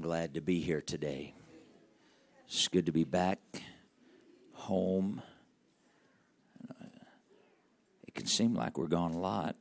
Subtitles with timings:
[0.00, 1.34] I'm glad to be here today.
[2.46, 3.38] It's good to be back
[4.54, 5.20] home.
[8.08, 9.56] It can seem like we're gone a lot,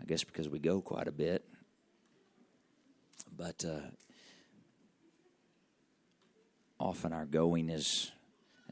[0.00, 1.44] I guess because we go quite a bit.
[3.36, 3.88] But uh,
[6.78, 8.12] often our going is,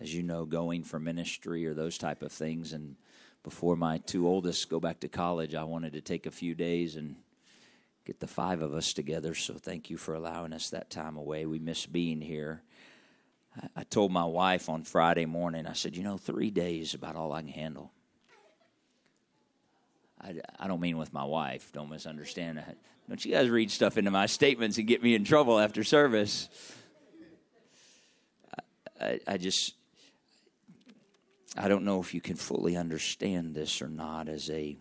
[0.00, 2.73] as you know, going for ministry or those type of things.
[2.73, 2.95] And
[3.43, 6.95] before my two oldest go back to college, I wanted to take a few days
[6.95, 7.16] and
[8.06, 9.34] get the five of us together.
[9.34, 11.45] So thank you for allowing us that time away.
[11.45, 12.62] We miss being here.
[13.74, 17.16] I, told my wife on Friday morning, I said, you know, three days is about
[17.16, 17.91] all I can handle.
[20.20, 22.62] I, I don't mean with my wife, don't misunderstand.
[23.09, 26.48] Don't you guys read stuff into my statements and get me in trouble after service?
[29.00, 29.75] I, I just,
[31.56, 34.77] I don't know if you can fully understand this or not as a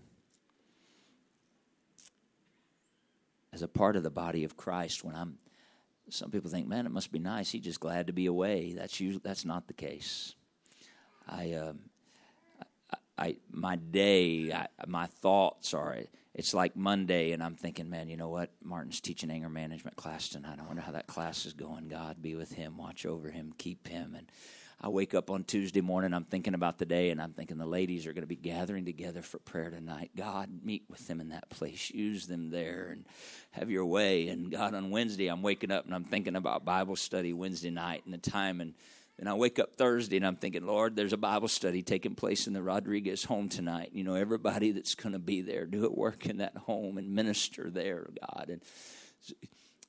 [3.55, 5.39] as a part of the body of Christ when I'm
[6.09, 7.49] some people think, man, it must be nice.
[7.49, 8.73] He's just glad to be away.
[8.73, 10.35] That's usually, that's not the case.
[11.27, 11.73] I, uh,
[12.91, 15.97] I, I, my day, I, my thoughts are.
[16.35, 18.51] It's like Monday, and I'm thinking, man, you know what?
[18.61, 20.59] Martin's teaching anger management class tonight.
[20.61, 21.87] I wonder how that class is going.
[21.87, 24.29] God be with him, watch over him, keep him, and
[24.81, 27.65] I wake up on Tuesday morning, I'm thinking about the day, and I'm thinking the
[27.65, 30.11] ladies are going to be gathering together for prayer tonight.
[30.15, 31.89] God, meet with them in that place.
[31.91, 33.05] Use them there and
[33.51, 34.27] have your way.
[34.27, 38.03] And God, on Wednesday, I'm waking up and I'm thinking about Bible study Wednesday night
[38.05, 38.59] and the time.
[38.59, 38.73] And
[39.17, 42.47] then I wake up Thursday and I'm thinking, Lord, there's a Bible study taking place
[42.47, 43.91] in the Rodriguez home tonight.
[43.93, 47.15] You know, everybody that's going to be there, do it work in that home and
[47.15, 48.49] minister there, God.
[48.49, 48.61] And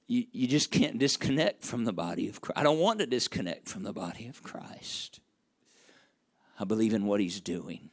[0.06, 2.58] you, you just can't disconnect from the body of Christ.
[2.58, 5.20] I don't want to disconnect from the body of Christ.
[6.58, 7.90] I believe in what he's doing.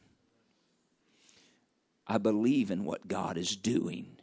[2.06, 4.16] I believe in what God is doing.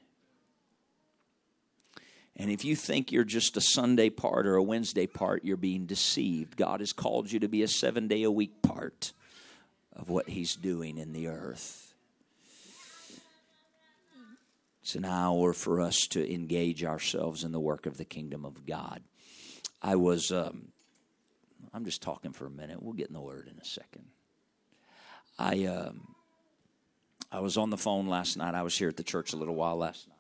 [2.36, 5.86] And if you think you're just a Sunday part or a Wednesday part, you're being
[5.86, 6.56] deceived.
[6.56, 9.14] God has called you to be a seven day a week part
[9.94, 11.91] of what He's doing in the earth.
[14.82, 18.66] It's an hour for us to engage ourselves in the work of the kingdom of
[18.66, 19.04] God.
[19.82, 20.70] I was, um,
[21.74, 22.82] I'm just talking for a minute.
[22.82, 24.06] We'll get in the word in a second.
[25.38, 26.16] I, um,
[27.32, 28.56] I was on the phone last night.
[28.56, 30.18] I was here at the church a little while last night.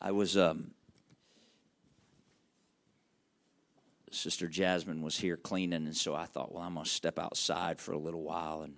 [0.00, 0.72] I was, um,
[4.10, 7.80] Sister Jasmine was here cleaning, and so I thought, well, I'm going to step outside
[7.80, 8.76] for a little while and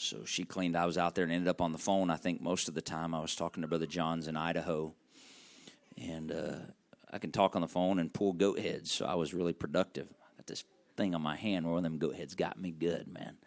[0.00, 0.76] so she cleaned.
[0.76, 2.08] I was out there and ended up on the phone.
[2.08, 4.94] I think most of the time I was talking to Brother John's in Idaho,
[6.00, 6.56] and uh,
[7.10, 8.92] I can talk on the phone and pull goat heads.
[8.92, 10.06] So I was really productive.
[10.22, 10.62] I got this
[10.96, 11.66] thing on my hand.
[11.66, 13.38] One of them goat heads got me good, man.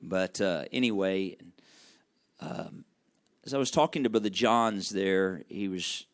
[0.00, 1.36] But uh, anyway,
[2.38, 2.84] um,
[3.44, 6.06] as I was talking to Brother John's there, he was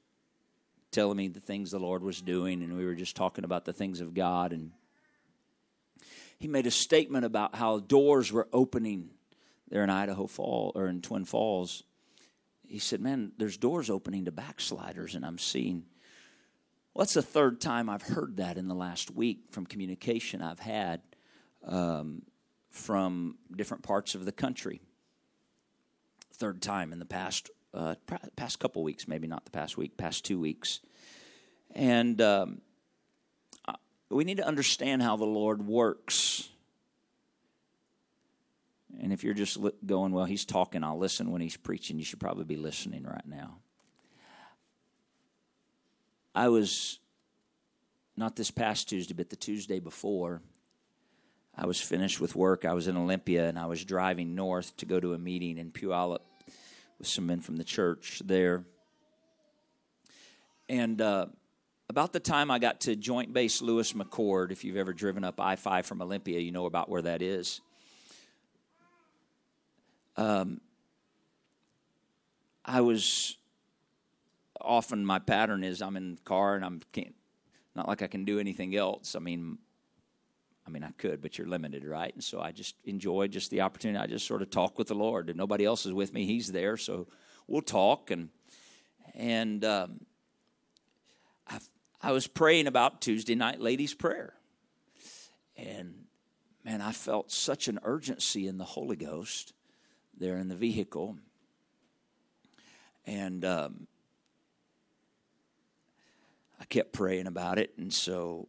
[0.93, 3.75] telling me the things the Lord was doing, and we were just talking about the
[3.75, 4.55] things of God.
[4.55, 4.71] And
[6.39, 9.11] he made a statement about how doors were opening
[9.69, 11.83] there in Idaho Fall or in Twin Falls,
[12.67, 15.85] he said, Man, there's doors opening to backsliders, and I'm seeing.
[16.93, 20.61] Well, that's the third time I've heard that in the last week from communication I've
[20.61, 21.01] had
[21.67, 22.23] um,
[22.71, 24.81] from different parts of the country.
[26.35, 27.97] Third time in the past uh,
[28.37, 30.81] past couple weeks, maybe not the past week, past two weeks,
[31.75, 32.61] and um,
[34.11, 36.49] we need to understand how the Lord works.
[39.01, 42.21] And if you're just going, well, he's talking, I'll listen when he's preaching, you should
[42.21, 43.59] probably be listening right now.
[46.35, 46.99] I was,
[48.17, 50.43] not this past Tuesday, but the Tuesday before,
[51.57, 52.65] I was finished with work.
[52.65, 55.71] I was in Olympia and I was driving north to go to a meeting in
[55.71, 56.21] Puyallup
[56.99, 58.65] with some men from the church there.
[60.69, 61.27] And uh,
[61.89, 65.41] about the time I got to Joint Base Lewis McChord, if you've ever driven up
[65.41, 67.61] I 5 from Olympia, you know about where that is.
[70.17, 70.61] Um,
[72.65, 73.37] I was
[74.61, 77.15] often my pattern is I'm in the car and I'm can't
[77.75, 79.17] not like I can do anything else.
[79.17, 79.59] I mean,
[80.67, 82.15] I mean I could, but you're limited, right?
[82.15, 84.03] And so I just enjoy just the opportunity.
[84.03, 86.25] I just sort of talk with the Lord, and nobody else is with me.
[86.25, 87.09] He's there, so
[87.47, 88.31] we'll talk and
[89.15, 90.07] and um,
[91.49, 91.59] I
[92.01, 94.35] I was praying about Tuesday night ladies' prayer,
[95.57, 96.05] and
[96.65, 99.53] man, I felt such an urgency in the Holy Ghost
[100.19, 101.17] there in the vehicle.
[103.07, 103.87] And um,
[106.61, 108.49] I kept praying about it, and so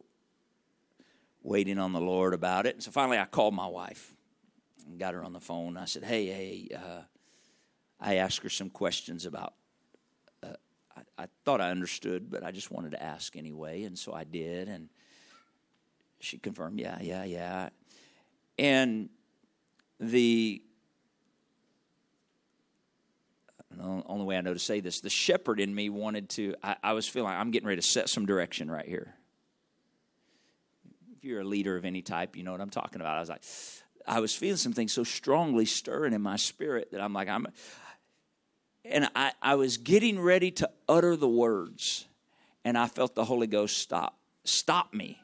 [1.42, 2.74] waiting on the Lord about it.
[2.74, 4.14] And so finally, I called my wife
[4.86, 5.76] and got her on the phone.
[5.76, 7.02] I said, "Hey, hey," uh,
[8.00, 9.54] I asked her some questions about.
[10.42, 10.54] Uh,
[10.96, 13.82] I, I thought I understood, but I just wanted to ask anyway.
[13.82, 14.68] And so I did.
[14.68, 14.88] And
[16.20, 17.68] she confirmed, yeah, yeah, yeah.
[18.58, 19.10] And
[20.00, 20.62] the
[23.76, 26.76] the only way I know to say this, the shepherd in me wanted to, I,
[26.82, 29.14] I was feeling I'm getting ready to set some direction right here.
[31.16, 33.16] If you're a leader of any type, you know what I'm talking about.
[33.16, 33.44] I was like,
[34.06, 37.46] I was feeling something so strongly stirring in my spirit that I'm like, I'm,
[38.84, 42.06] and I, I was getting ready to utter the words,
[42.64, 45.18] and I felt the Holy Ghost stop, stop me.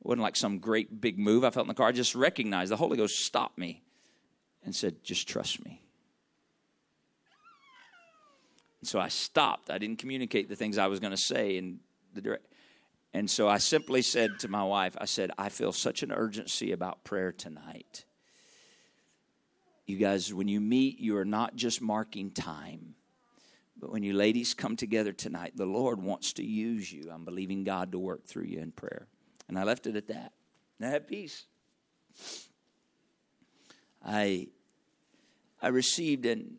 [0.00, 1.88] It wasn't like some great big move I felt in the car.
[1.88, 3.82] I just recognized the Holy Ghost stopped me
[4.62, 5.83] and said, just trust me.
[8.84, 9.70] And so I stopped.
[9.70, 11.80] I didn't communicate the things I was going to say in
[12.12, 12.44] the direct.
[13.14, 16.70] And so I simply said to my wife, I said, I feel such an urgency
[16.70, 18.04] about prayer tonight.
[19.86, 22.94] You guys, when you meet, you are not just marking time.
[23.80, 27.10] But when you ladies come together tonight, the Lord wants to use you.
[27.10, 29.06] I'm believing God to work through you in prayer.
[29.48, 30.34] And I left it at that.
[30.78, 31.46] And I had peace.
[34.04, 34.48] I
[35.62, 36.56] I received and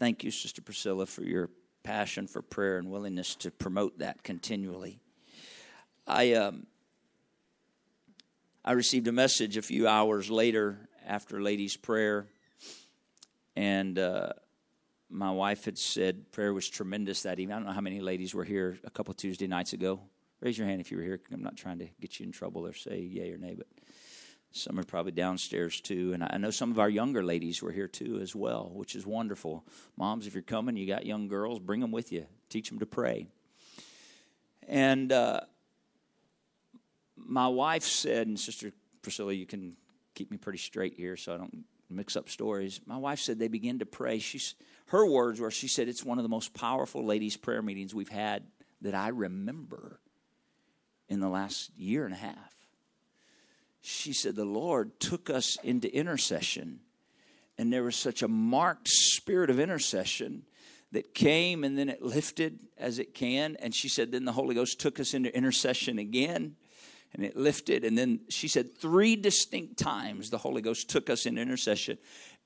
[0.00, 1.50] Thank you, Sister Priscilla, for your
[1.82, 4.98] passion for prayer and willingness to promote that continually.
[6.06, 6.66] I um,
[8.64, 12.28] I received a message a few hours later after ladies' prayer,
[13.54, 14.32] and uh,
[15.10, 17.52] my wife had said prayer was tremendous that evening.
[17.52, 20.00] I don't know how many ladies were here a couple Tuesday nights ago.
[20.40, 21.20] Raise your hand if you were here.
[21.30, 23.66] I'm not trying to get you in trouble or say yay or nay, but
[24.52, 26.12] some are probably downstairs too.
[26.12, 29.06] And I know some of our younger ladies were here too as well, which is
[29.06, 29.64] wonderful.
[29.96, 32.26] Moms, if you're coming, you got young girls, bring them with you.
[32.48, 33.28] Teach them to pray.
[34.66, 35.40] And uh,
[37.16, 39.76] my wife said, and Sister Priscilla, you can
[40.14, 42.80] keep me pretty straight here so I don't mix up stories.
[42.86, 44.18] My wife said they began to pray.
[44.18, 44.54] She's,
[44.86, 48.08] her words were, she said, it's one of the most powerful ladies' prayer meetings we've
[48.08, 48.44] had
[48.82, 50.00] that I remember
[51.08, 52.59] in the last year and a half
[53.80, 56.80] she said, the Lord took us into intercession.
[57.58, 60.44] And there was such a marked spirit of intercession
[60.92, 63.56] that came and then it lifted as it can.
[63.60, 66.56] And she said, then the Holy Ghost took us into intercession again
[67.14, 67.84] and it lifted.
[67.84, 71.98] And then she said, three distinct times the Holy Ghost took us into intercession.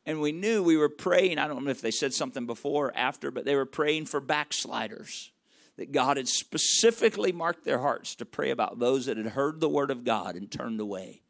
[0.06, 1.38] And we knew we were praying.
[1.38, 4.20] I don't know if they said something before or after, but they were praying for
[4.20, 5.32] backsliders
[5.76, 9.68] that God had specifically marked their hearts to pray about those that had heard the
[9.68, 11.22] word of God and turned away.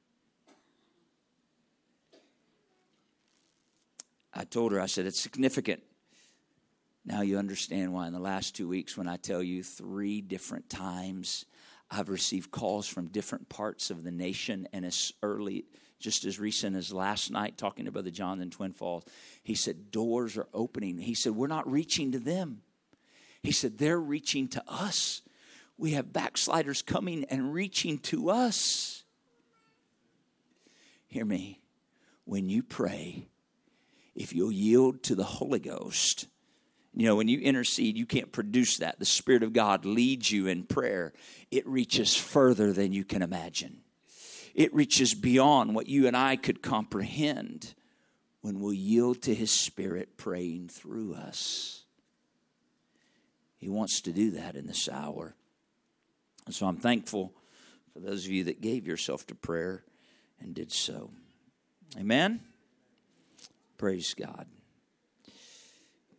[4.34, 5.82] I told her, I said, it's significant.
[7.04, 10.68] Now you understand why in the last two weeks, when I tell you three different
[10.68, 11.44] times,
[11.90, 15.66] I've received calls from different parts of the nation, and as early,
[16.00, 19.04] just as recent as last night, talking to Brother John in Twin Falls,
[19.42, 20.98] he said, Doors are opening.
[20.98, 22.62] He said, We're not reaching to them.
[23.42, 25.22] He said, They're reaching to us.
[25.76, 29.04] We have backsliders coming and reaching to us.
[31.06, 31.60] Hear me.
[32.24, 33.28] When you pray,
[34.14, 36.26] if you'll yield to the Holy Ghost.
[36.94, 38.98] You know, when you intercede, you can't produce that.
[38.98, 41.12] The Spirit of God leads you in prayer,
[41.50, 43.80] it reaches further than you can imagine.
[44.54, 47.74] It reaches beyond what you and I could comprehend
[48.40, 51.82] when we yield to His Spirit praying through us.
[53.58, 55.34] He wants to do that in this hour.
[56.46, 57.32] And so I'm thankful
[57.92, 59.82] for those of you that gave yourself to prayer
[60.40, 61.10] and did so.
[61.98, 62.40] Amen.
[63.84, 64.46] Praise God.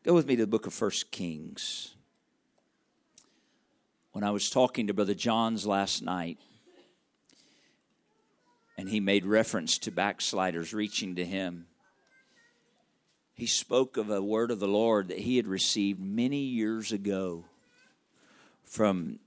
[0.04, 1.96] Go with me to the book of First Kings.
[4.12, 6.38] When I was talking to Brother Johns last night,
[8.78, 11.66] and he made reference to backsliders reaching to him,
[13.34, 17.46] he spoke of a word of the Lord that he had received many years ago
[18.64, 19.18] from,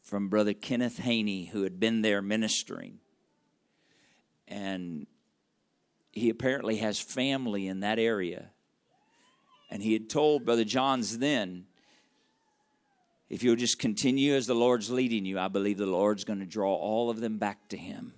[0.00, 3.00] from Brother Kenneth Haney, who had been there ministering.
[4.48, 5.06] And
[6.10, 8.50] he apparently has family in that area.
[9.70, 11.66] And he had told Brother Johns then,
[13.28, 16.46] if you'll just continue as the Lord's leading you, I believe the Lord's going to
[16.46, 18.12] draw all of them back to him.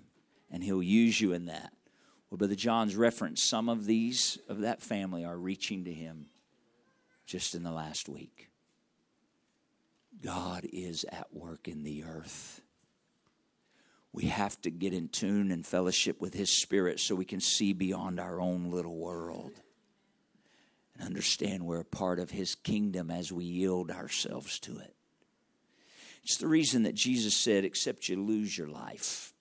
[0.51, 1.73] And he'll use you in that.
[2.31, 6.27] Well, Brother John's reference, some of these of that family are reaching to him
[7.27, 8.49] just in the last week.
[10.23, 12.62] God is at work in the earth
[14.12, 17.73] we have to get in tune and fellowship with His Spirit so we can see
[17.73, 19.52] beyond our own little world
[20.95, 24.95] and understand we're a part of His kingdom as we yield ourselves to it.
[26.23, 29.33] It's the reason that Jesus said, Except you lose your life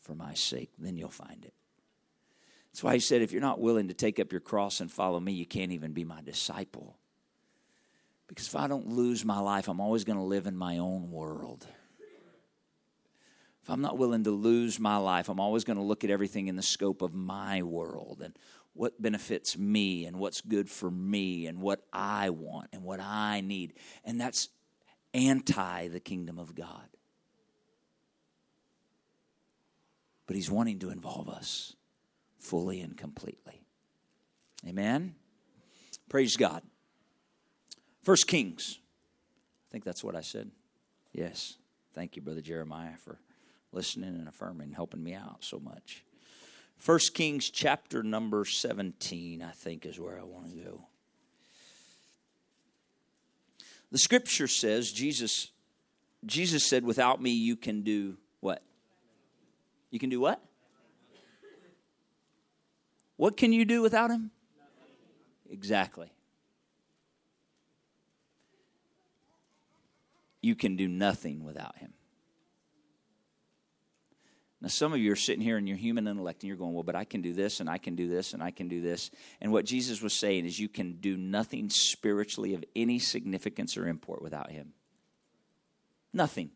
[0.00, 1.54] for my sake, then you'll find it.
[2.72, 5.18] That's why He said, If you're not willing to take up your cross and follow
[5.18, 6.96] me, you can't even be my disciple.
[8.28, 11.10] Because if I don't lose my life, I'm always going to live in my own
[11.10, 11.66] world.
[13.62, 16.48] If I'm not willing to lose my life, I'm always going to look at everything
[16.48, 18.34] in the scope of my world and
[18.72, 23.42] what benefits me and what's good for me and what I want and what I
[23.42, 23.74] need.
[24.04, 24.48] And that's
[25.12, 26.88] anti the kingdom of God.
[30.26, 31.74] But He's wanting to involve us
[32.38, 33.60] fully and completely.
[34.66, 35.14] Amen?
[36.08, 36.62] Praise God.
[38.02, 38.78] First Kings.
[39.68, 40.50] I think that's what I said.
[41.12, 41.56] Yes.
[41.94, 43.18] Thank you, Brother Jeremiah, for
[43.72, 46.04] listening and affirming, helping me out so much.
[46.76, 50.86] First Kings chapter number 17, I think, is where I want to go.
[53.92, 55.50] The scripture says, Jesus,
[56.24, 58.62] Jesus said, without me you can do what?
[59.90, 60.40] You can do what?
[63.16, 64.30] What can you do without him?
[65.50, 66.10] Exactly.
[70.40, 71.92] You can do nothing without him.
[74.62, 76.82] Now, some of you are sitting here in your human intellect and you're going, Well,
[76.82, 79.10] but I can do this and I can do this and I can do this.
[79.40, 83.86] And what Jesus was saying is, you can do nothing spiritually of any significance or
[83.86, 84.72] import without Him.
[86.12, 86.50] Nothing.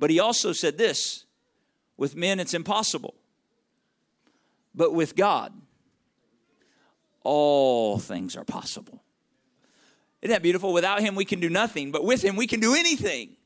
[0.00, 1.24] But He also said this
[1.96, 3.14] with men, it's impossible.
[4.74, 5.52] But with God,
[7.22, 9.02] all things are possible.
[10.22, 10.72] Isn't that beautiful?
[10.72, 13.36] Without Him, we can do nothing, but with Him, we can do anything.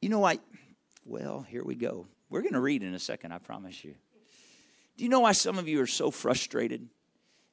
[0.00, 0.38] You know, I,
[1.04, 2.06] well, here we go.
[2.30, 3.94] We're going to read in a second, I promise you.
[4.96, 6.88] Do you know why some of you are so frustrated?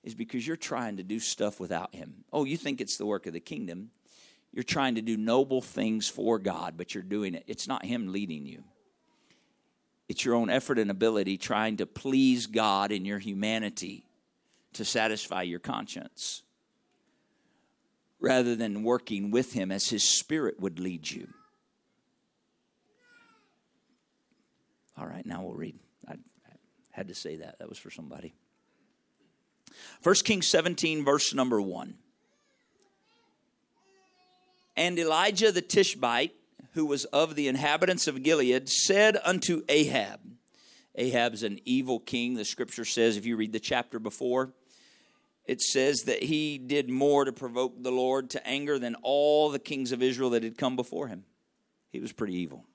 [0.03, 2.23] Is because you're trying to do stuff without Him.
[2.31, 3.89] Oh, you think it's the work of the kingdom.
[4.53, 7.43] You're trying to do noble things for God, but you're doing it.
[7.47, 8.63] It's not Him leading you,
[10.07, 14.05] it's your own effort and ability trying to please God in your humanity
[14.73, 16.43] to satisfy your conscience
[18.19, 21.27] rather than working with Him as His Spirit would lead you.
[24.97, 25.77] All right, now we'll read.
[26.07, 26.15] I
[26.91, 27.59] had to say that.
[27.59, 28.33] That was for somebody.
[30.01, 31.93] 1 Kings 17, verse number 1.
[34.75, 36.33] And Elijah the Tishbite,
[36.73, 40.19] who was of the inhabitants of Gilead, said unto Ahab,
[40.95, 42.33] Ahab's an evil king.
[42.33, 44.53] The scripture says, if you read the chapter before,
[45.45, 49.59] it says that he did more to provoke the Lord to anger than all the
[49.59, 51.25] kings of Israel that had come before him.
[51.91, 52.65] He was pretty evil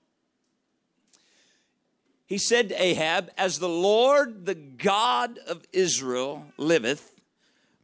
[2.33, 7.21] he said to Ahab, As the Lord, the God of Israel, liveth,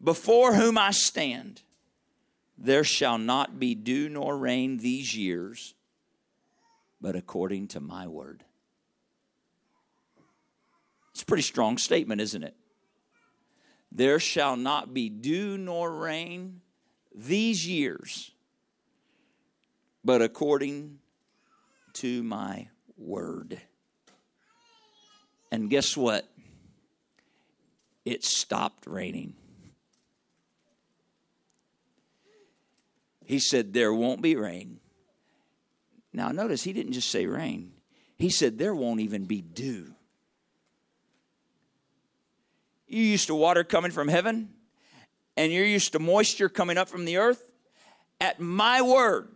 [0.03, 1.61] before whom I stand,
[2.57, 5.75] there shall not be dew nor rain these years,
[6.99, 8.43] but according to my word.
[11.11, 12.57] It's a pretty strong statement, isn't it?
[13.93, 16.63] There shall not be dew nor rain
[17.15, 18.31] these years,
[20.03, 21.01] but according
[21.93, 23.61] to my word.
[25.51, 26.29] And guess what?
[28.05, 29.35] It stopped raining.
[33.25, 34.81] He said, There won't be rain.
[36.13, 37.73] Now, notice he didn't just say rain,
[38.17, 39.95] he said, There won't even be dew.
[42.87, 44.49] You used to water coming from heaven,
[45.37, 47.45] and you're used to moisture coming up from the earth.
[48.19, 49.29] At my word,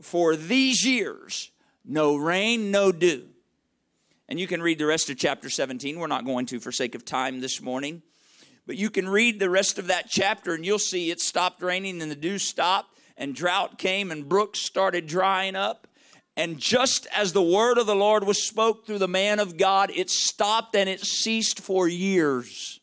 [0.00, 1.50] for these years,
[1.84, 3.28] no rain, no dew.
[4.28, 5.98] And you can read the rest of chapter 17.
[5.98, 8.02] We're not going to for sake of time this morning.
[8.66, 12.02] But you can read the rest of that chapter and you'll see it stopped raining
[12.02, 15.86] and the dew stopped and drought came and brooks started drying up.
[16.36, 19.90] And just as the word of the Lord was spoke through the man of God,
[19.94, 22.80] it stopped and it ceased for years.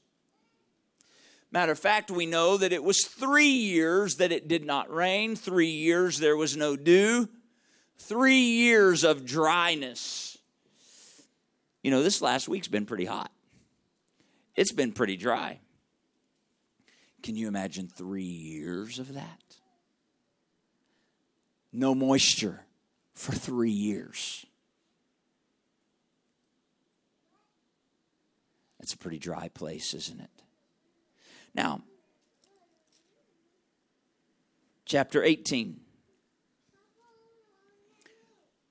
[1.52, 5.36] Matter of fact, we know that it was three years that it did not rain,
[5.36, 7.30] three years there was no dew,
[8.00, 10.33] three years of dryness.
[11.84, 13.32] You know, this last week's been pretty hot.
[14.56, 15.60] It's been pretty dry.
[17.22, 19.42] Can you imagine three years of that?
[21.72, 22.62] No moisture
[23.14, 24.46] for three years.
[28.80, 30.30] That's a pretty dry place, isn't it?
[31.56, 31.82] Now,
[34.86, 35.80] chapter 18.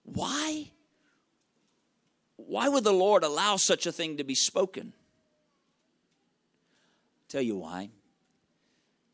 [0.04, 0.70] Why
[2.46, 4.92] why would the Lord allow such a thing to be spoken?
[7.16, 7.90] I'll tell you why.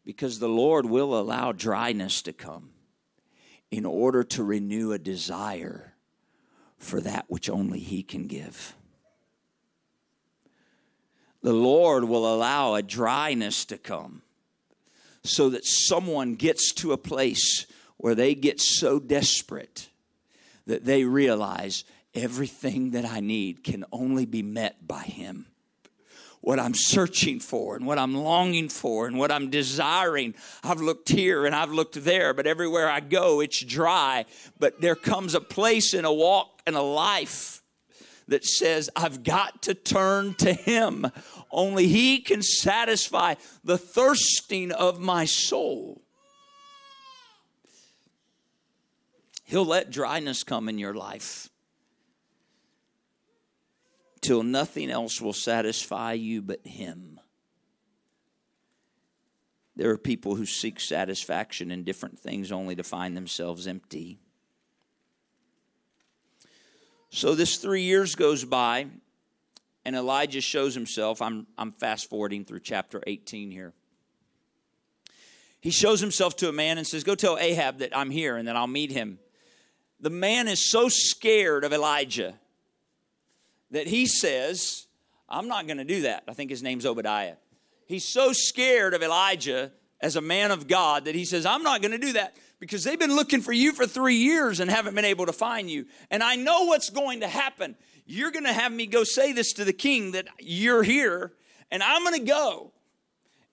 [0.05, 2.71] Because the Lord will allow dryness to come
[3.71, 5.95] in order to renew a desire
[6.79, 8.75] for that which only He can give.
[11.43, 14.23] The Lord will allow a dryness to come
[15.23, 17.67] so that someone gets to a place
[17.97, 19.89] where they get so desperate
[20.67, 21.85] that they realize
[22.19, 25.47] everything that I need can only be met by Him.
[26.41, 30.35] What I'm searching for and what I'm longing for and what I'm desiring.
[30.63, 34.25] I've looked here and I've looked there, but everywhere I go, it's dry.
[34.59, 37.63] But there comes a place in a walk and a life
[38.29, 41.07] that says, I've got to turn to Him.
[41.51, 43.35] Only He can satisfy
[43.65, 46.03] the thirsting of my soul.
[49.45, 51.49] He'll let dryness come in your life
[54.21, 57.21] till nothing else will satisfy you but Him.
[59.77, 64.19] There are people who seek satisfaction in different things only to find themselves empty.
[67.11, 68.87] So this three years goes by,
[69.85, 71.23] and Elijah shows himself.
[71.23, 73.73] I'm, I'm fast forwarding through chapter 18 here.
[75.61, 78.49] He shows himself to a man and says, Go tell Ahab that I'm here and
[78.49, 79.19] that I'll meet him.
[80.01, 82.35] The man is so scared of Elijah
[83.71, 84.87] that he says,
[85.29, 86.25] I'm not going to do that.
[86.29, 87.37] I think his name's Obadiah.
[87.87, 91.83] He's so scared of Elijah as a man of God that he says, I'm not
[91.83, 94.95] going to do that because they've been looking for you for three years and haven't
[94.95, 95.87] been able to find you.
[96.11, 97.77] And I know what's going to happen.
[98.07, 101.33] You're going to have me go say this to the king that you're here,
[101.71, 102.73] and I'm going to go.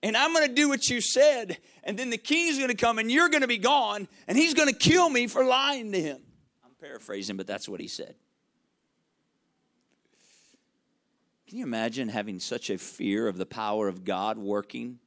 [0.02, 1.58] And I'm going to do what you said.
[1.82, 4.06] And then the king's going to come and you're going to be gone.
[4.28, 6.18] And he's going to kill me for lying to him.
[6.64, 8.14] I'm paraphrasing, but that's what he said.
[11.48, 14.98] Can you imagine having such a fear of the power of God working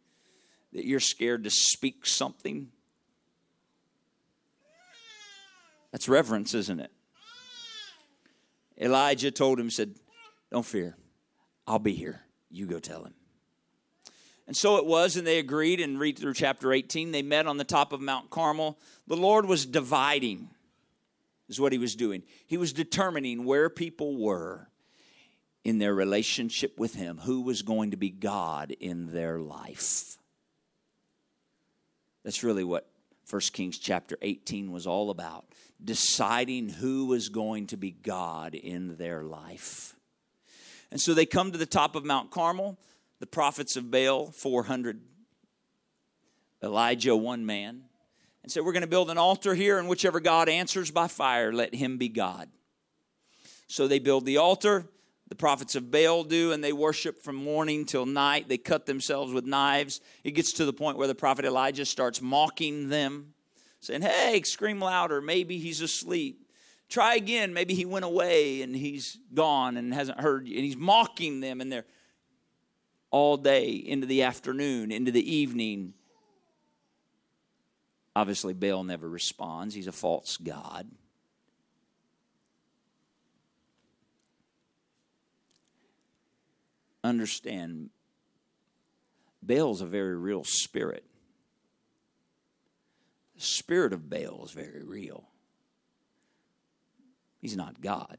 [0.73, 2.71] that you're scared to speak something
[5.91, 6.91] That's reverence, isn't it?
[8.79, 9.95] Elijah told him, said,
[10.51, 10.95] Don't fear.
[11.67, 12.21] I'll be here.
[12.49, 13.13] You go tell him.
[14.47, 17.11] And so it was, and they agreed and read through chapter 18.
[17.11, 18.79] They met on the top of Mount Carmel.
[19.07, 20.49] The Lord was dividing,
[21.47, 22.23] is what he was doing.
[22.47, 24.68] He was determining where people were
[25.63, 30.17] in their relationship with him, who was going to be God in their life.
[32.23, 32.89] That's really what
[33.29, 35.45] 1 Kings chapter 18 was all about
[35.83, 39.95] deciding who was going to be God in their life.
[40.91, 42.77] And so they come to the top of Mount Carmel,
[43.19, 44.99] the prophets of Baal, 400,
[46.63, 47.83] Elijah, one man,
[48.43, 51.53] and said, We're going to build an altar here, and whichever God answers by fire,
[51.53, 52.49] let him be God.
[53.67, 54.87] So they build the altar.
[55.29, 58.49] The prophets of Baal do, and they worship from morning till night.
[58.49, 60.01] They cut themselves with knives.
[60.23, 63.33] It gets to the point where the prophet Elijah starts mocking them
[63.79, 65.21] saying, Hey, scream louder.
[65.21, 66.47] Maybe he's asleep.
[66.89, 67.53] Try again.
[67.53, 70.55] Maybe he went away and he's gone and hasn't heard you.
[70.55, 71.85] And he's mocking them, and they're
[73.11, 75.93] all day into the afternoon, into the evening.
[78.15, 80.89] Obviously, Baal never responds, he's a false God.
[87.03, 87.89] Understand,
[89.41, 91.05] Baal's a very real spirit.
[93.35, 95.29] The spirit of Baal is very real.
[97.39, 98.17] He's not God.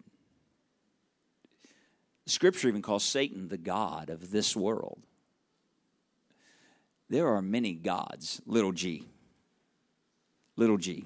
[2.26, 5.02] Scripture even calls Satan the God of this world.
[7.10, 9.08] There are many gods, little g,
[10.56, 11.04] little g,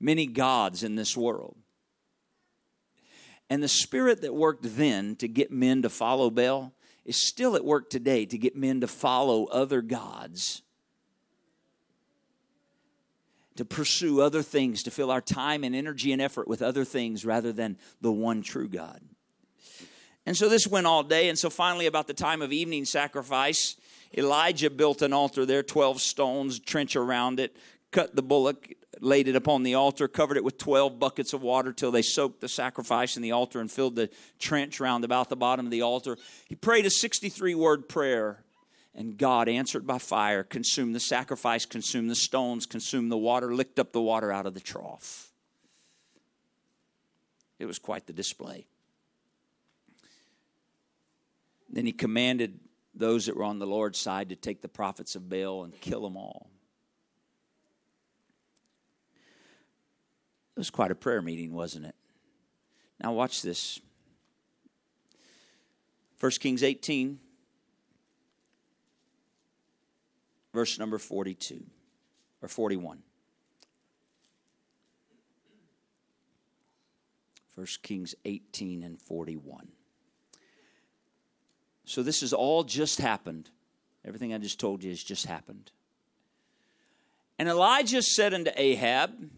[0.00, 1.56] many gods in this world.
[3.48, 6.74] And the spirit that worked then to get men to follow Baal
[7.08, 10.62] is still at work today to get men to follow other gods
[13.58, 17.24] to pursue other things, to fill our time and energy and effort with other things
[17.24, 19.00] rather than the one true God.
[20.24, 21.28] And so this went all day.
[21.28, 23.76] And so finally, about the time of evening sacrifice,
[24.16, 27.56] Elijah built an altar there, 12 stones, trench around it,
[27.90, 28.68] cut the bullock,
[29.00, 32.40] laid it upon the altar, covered it with 12 buckets of water till they soaked
[32.40, 35.82] the sacrifice in the altar and filled the trench round about the bottom of the
[35.82, 36.16] altar.
[36.48, 38.44] He prayed a 63 word prayer
[38.94, 43.78] and God answered by fire, consumed the sacrifice, consumed the stones, consumed the water, licked
[43.78, 45.30] up the water out of the trough.
[47.58, 48.66] It was quite the display.
[51.70, 52.58] Then he commanded
[52.94, 56.02] those that were on the Lord's side to take the prophets of Baal and kill
[56.02, 56.50] them all.
[60.58, 61.94] It was quite a prayer meeting, wasn't it?
[63.00, 63.78] Now, watch this.
[66.18, 67.20] 1 Kings 18.
[70.52, 71.62] verse number 42
[72.42, 73.04] or 41.
[77.54, 79.68] 1 Kings 18 and 41.
[81.84, 83.50] So this has all just happened.
[84.04, 85.70] Everything I just told you has just happened.
[87.38, 89.30] And Elijah said unto Ahab,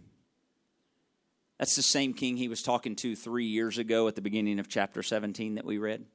[1.61, 4.67] that's the same king he was talking to three years ago at the beginning of
[4.67, 6.07] chapter 17 that we read.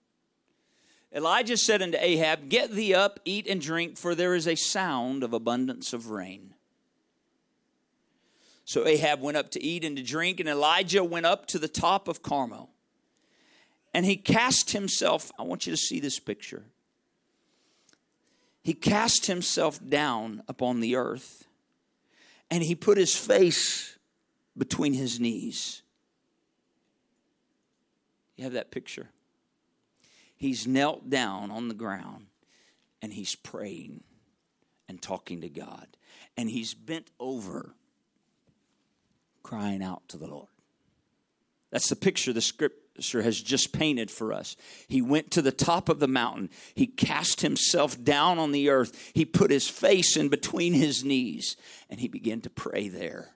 [1.13, 5.23] Elijah said unto Ahab, Get thee up, eat and drink, for there is a sound
[5.23, 6.55] of abundance of rain.
[8.65, 11.67] So Ahab went up to eat and to drink, and Elijah went up to the
[11.67, 12.71] top of Carmel.
[13.93, 16.63] And he cast himself, I want you to see this picture.
[18.63, 21.45] He cast himself down upon the earth,
[22.49, 23.94] and he put his face
[24.57, 25.81] between his knees.
[28.35, 29.09] You have that picture?
[30.35, 32.27] He's knelt down on the ground
[33.01, 34.03] and he's praying
[34.87, 35.87] and talking to God.
[36.37, 37.75] And he's bent over,
[39.41, 40.49] crying out to the Lord.
[41.71, 44.55] That's the picture the scripture has just painted for us.
[44.87, 46.49] He went to the top of the mountain.
[46.73, 49.11] He cast himself down on the earth.
[49.13, 51.55] He put his face in between his knees
[51.89, 53.34] and he began to pray there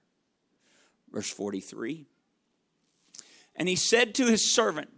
[1.12, 2.06] verse 43.
[3.56, 4.90] And he said to his servant,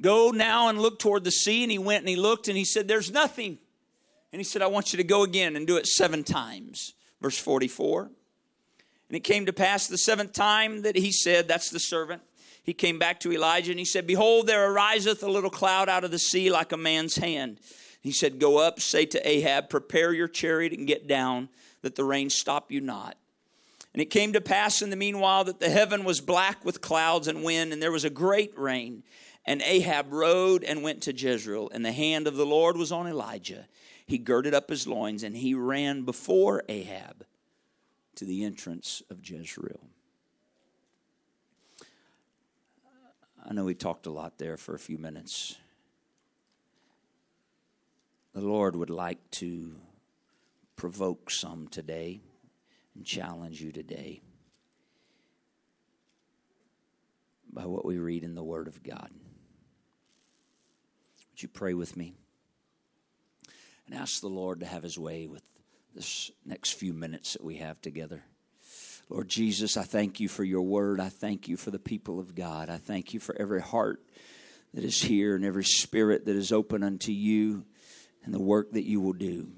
[0.00, 1.62] Go now and look toward the sea.
[1.62, 3.58] And he went and he looked and he said, There's nothing.
[4.32, 6.94] And he said, I want you to go again and do it seven times.
[7.20, 8.02] Verse 44.
[8.02, 12.22] And it came to pass the seventh time that he said, That's the servant.
[12.62, 16.04] He came back to Elijah and he said, Behold, there ariseth a little cloud out
[16.04, 17.60] of the sea like a man's hand.
[18.00, 21.48] He said, Go up, say to Ahab, Prepare your chariot and get down,
[21.82, 23.16] that the rain stop you not.
[23.94, 27.26] And it came to pass in the meanwhile that the heaven was black with clouds
[27.26, 29.02] and wind, and there was a great rain.
[29.44, 33.06] And Ahab rode and went to Jezreel, and the hand of the Lord was on
[33.06, 33.66] Elijah.
[34.06, 37.24] He girded up his loins, and he ran before Ahab
[38.16, 39.80] to the entrance of Jezreel.
[43.48, 45.56] I know we talked a lot there for a few minutes.
[48.34, 49.76] The Lord would like to
[50.76, 52.20] provoke some today
[52.98, 54.20] and challenge you today
[57.52, 59.08] by what we read in the Word of God.
[61.30, 62.16] Would you pray with me
[63.86, 65.42] and ask the Lord to have His way with
[65.94, 68.24] this next few minutes that we have together?
[69.08, 71.00] Lord Jesus, I thank you for your word.
[71.00, 72.68] I thank you for the people of God.
[72.68, 74.02] I thank you for every heart
[74.74, 77.64] that is here and every spirit that is open unto you
[78.24, 79.52] and the work that you will do.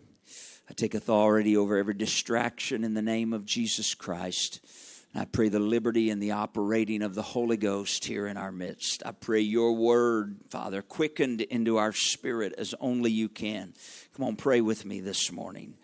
[0.71, 4.65] I take authority over every distraction in the name of Jesus Christ.
[5.13, 9.03] I pray the liberty and the operating of the Holy Ghost here in our midst.
[9.05, 13.75] I pray your word, Father, quickened into our spirit as only you can.
[14.17, 15.75] Come on, pray with me this morning.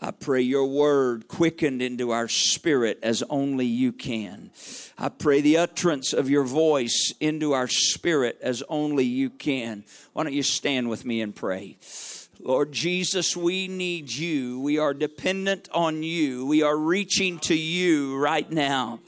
[0.00, 4.52] I pray your word quickened into our spirit as only you can.
[4.96, 9.84] I pray the utterance of your voice into our spirit as only you can.
[10.12, 11.78] Why don't you stand with me and pray?
[12.42, 14.60] Lord Jesus, we need you.
[14.60, 16.46] We are dependent on you.
[16.46, 19.00] We are reaching to you right now.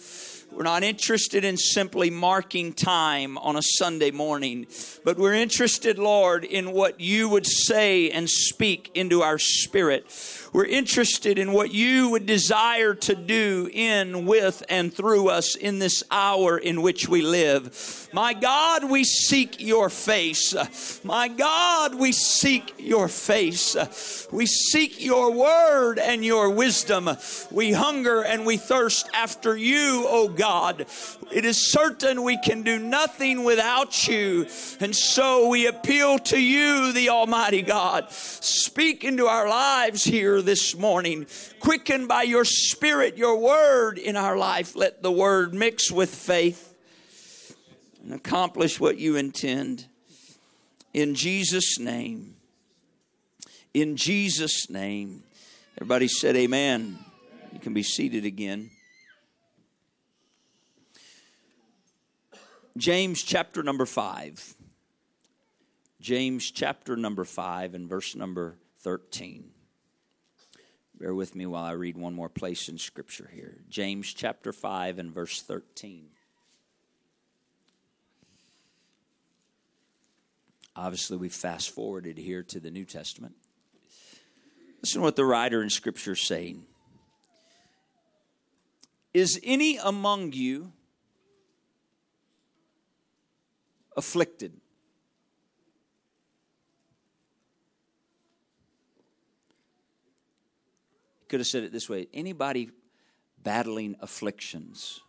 [0.51, 4.66] We're not interested in simply marking time on a Sunday morning,
[5.03, 10.11] but we're interested, Lord, in what you would say and speak into our spirit.
[10.53, 15.79] We're interested in what you would desire to do in, with, and through us in
[15.79, 18.09] this hour in which we live.
[18.12, 21.03] My God, we seek your face.
[21.03, 24.29] My God, we seek your face.
[24.31, 27.09] We seek your word and your wisdom.
[27.51, 30.85] We hunger and we thirst after you, O God.
[31.33, 34.47] It is certain we can do nothing without you.
[34.81, 38.11] And so we appeal to you, the Almighty God.
[38.11, 41.26] Speak into our lives here this morning.
[41.61, 44.76] Quicken by your Spirit your word in our life.
[44.76, 46.74] Let the word mix with faith
[48.02, 49.87] and accomplish what you intend.
[50.92, 52.37] In Jesus' name.
[53.72, 55.22] In Jesus' name.
[55.78, 56.98] Everybody said, Amen.
[57.52, 58.70] You can be seated again.
[62.76, 64.55] James chapter number 5.
[66.00, 69.52] James chapter number 5 and verse number 13.
[71.03, 73.57] Bear with me while I read one more place in Scripture here.
[73.69, 76.05] James chapter 5 and verse 13.
[80.77, 83.35] Obviously, we fast forwarded here to the New Testament.
[84.81, 86.62] Listen to what the writer in Scripture is saying.
[89.12, 90.71] Is any among you
[93.97, 94.53] afflicted?
[101.33, 102.68] Could have said it this way anybody
[103.42, 105.01] battling afflictions,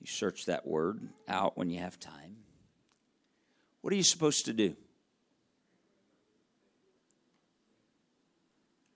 [0.00, 2.36] you search that word out when you have time.
[3.82, 4.74] What are you supposed to do?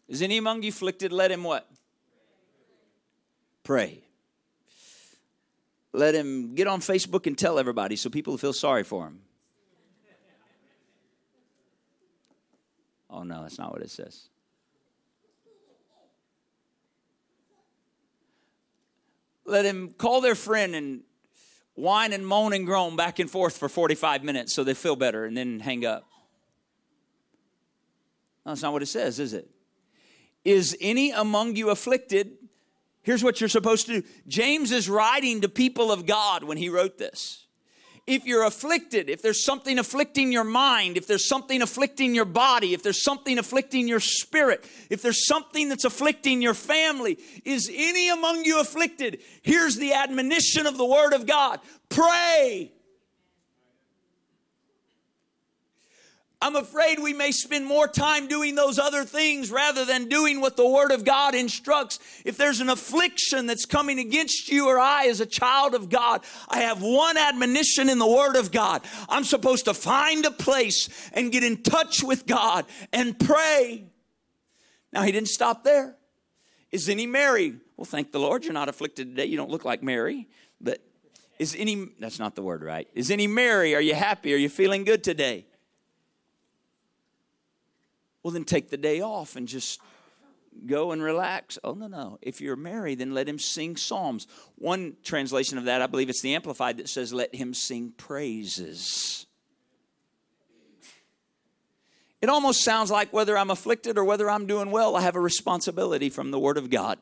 [0.08, 1.12] Is any among you afflicted?
[1.12, 1.68] Let him what?
[3.62, 4.00] Pray.
[5.92, 9.20] Let him get on Facebook and tell everybody so people feel sorry for him.
[13.10, 14.30] Oh, no, that's not what it says.
[19.44, 21.02] Let him call their friend and
[21.74, 25.24] whine and moan and groan back and forth for 45 minutes so they feel better
[25.24, 26.08] and then hang up.
[28.44, 29.50] No, that's not what it says, is it?
[30.44, 32.32] Is any among you afflicted?
[33.02, 34.08] Here's what you're supposed to do.
[34.26, 37.43] James is writing to people of God when he wrote this
[38.06, 42.74] if you're afflicted, if there's something afflicting your mind, if there's something afflicting your body,
[42.74, 48.10] if there's something afflicting your spirit, if there's something that's afflicting your family, is any
[48.10, 49.20] among you afflicted?
[49.42, 52.73] Here's the admonition of the Word of God pray.
[56.44, 60.58] I'm afraid we may spend more time doing those other things rather than doing what
[60.58, 61.98] the Word of God instructs.
[62.22, 66.22] If there's an affliction that's coming against you or I as a child of God,
[66.46, 68.82] I have one admonition in the Word of God.
[69.08, 73.86] I'm supposed to find a place and get in touch with God and pray.
[74.92, 75.96] Now, he didn't stop there.
[76.70, 77.54] Is any Mary?
[77.78, 79.24] Well, thank the Lord you're not afflicted today.
[79.24, 80.28] You don't look like Mary.
[80.60, 80.82] But
[81.38, 82.86] is any, that's not the word, right?
[82.92, 83.74] Is any Mary?
[83.74, 84.34] Are you happy?
[84.34, 85.46] Are you feeling good today?
[88.24, 89.80] Well, then take the day off and just
[90.66, 91.58] go and relax.
[91.62, 92.18] Oh, no, no.
[92.22, 94.26] If you're married, then let him sing psalms.
[94.56, 99.26] One translation of that, I believe it's the Amplified, that says, let him sing praises.
[102.22, 105.20] It almost sounds like whether I'm afflicted or whether I'm doing well, I have a
[105.20, 106.98] responsibility from the Word of God,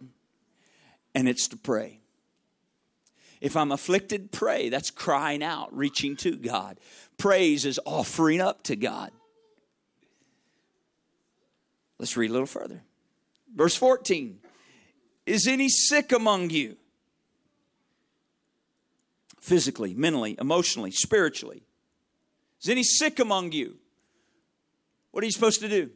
[1.14, 2.00] and it's to pray.
[3.40, 4.70] If I'm afflicted, pray.
[4.70, 6.80] That's crying out, reaching to God.
[7.16, 9.12] Praise is offering up to God.
[12.02, 12.82] Let's read a little further.
[13.54, 14.40] Verse 14
[15.24, 16.76] Is any sick among you?
[19.40, 21.62] Physically, mentally, emotionally, spiritually.
[22.60, 23.76] Is any sick among you?
[25.12, 25.90] What are you supposed to do?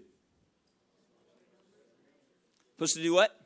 [2.77, 3.37] Supposed to do what?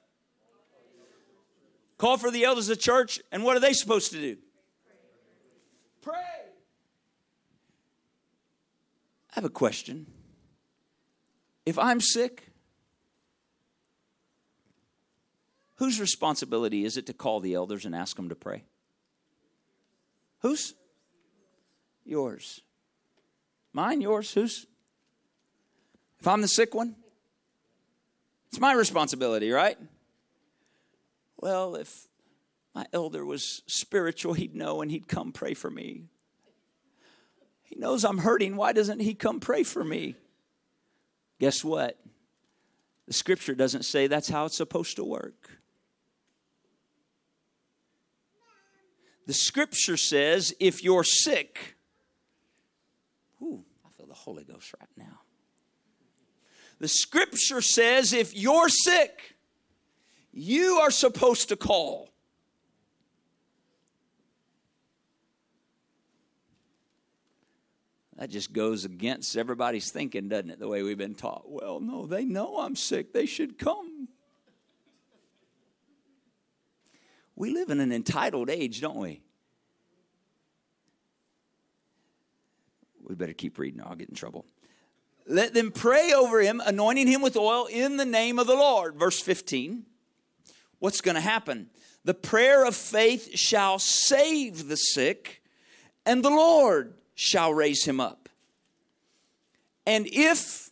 [1.96, 4.36] Call for the elders of the church, and what are they supposed to do?
[6.02, 6.14] Pray.
[9.30, 10.08] I have a question.
[11.64, 12.49] If I'm sick,
[15.80, 18.64] Whose responsibility is it to call the elders and ask them to pray?
[20.40, 20.74] Whose?
[22.04, 22.60] Yours.
[23.72, 24.66] Mine, yours, whose?
[26.18, 26.96] If I'm the sick one,
[28.50, 29.78] it's my responsibility, right?
[31.38, 32.08] Well, if
[32.74, 36.02] my elder was spiritual, he'd know and he'd come pray for me.
[37.62, 38.56] He knows I'm hurting.
[38.56, 40.16] Why doesn't he come pray for me?
[41.38, 41.98] Guess what?
[43.06, 45.59] The scripture doesn't say that's how it's supposed to work.
[49.26, 51.76] The scripture says if you're sick,
[53.42, 55.20] I feel the Holy Ghost right now.
[56.78, 59.36] The scripture says if you're sick,
[60.32, 62.10] you are supposed to call.
[68.16, 70.58] That just goes against everybody's thinking, doesn't it?
[70.58, 71.50] The way we've been taught.
[71.50, 73.14] Well, no, they know I'm sick.
[73.14, 73.99] They should come.
[77.40, 79.22] We live in an entitled age, don't we?
[83.02, 84.44] We better keep reading, or I'll get in trouble.
[85.26, 88.96] Let them pray over him, anointing him with oil in the name of the Lord.
[88.96, 89.86] Verse 15.
[90.80, 91.70] What's going to happen?
[92.04, 95.42] The prayer of faith shall save the sick,
[96.04, 98.28] and the Lord shall raise him up.
[99.86, 100.68] And if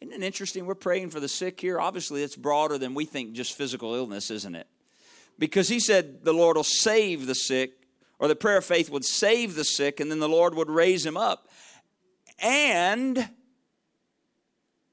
[0.00, 0.64] isn't it interesting?
[0.64, 1.78] We're praying for the sick here.
[1.78, 4.66] Obviously, it's broader than we think just physical illness, isn't it?
[5.38, 7.72] Because he said the Lord will save the sick,
[8.18, 11.04] or the prayer of faith would save the sick, and then the Lord would raise
[11.04, 11.48] him up.
[12.38, 13.28] And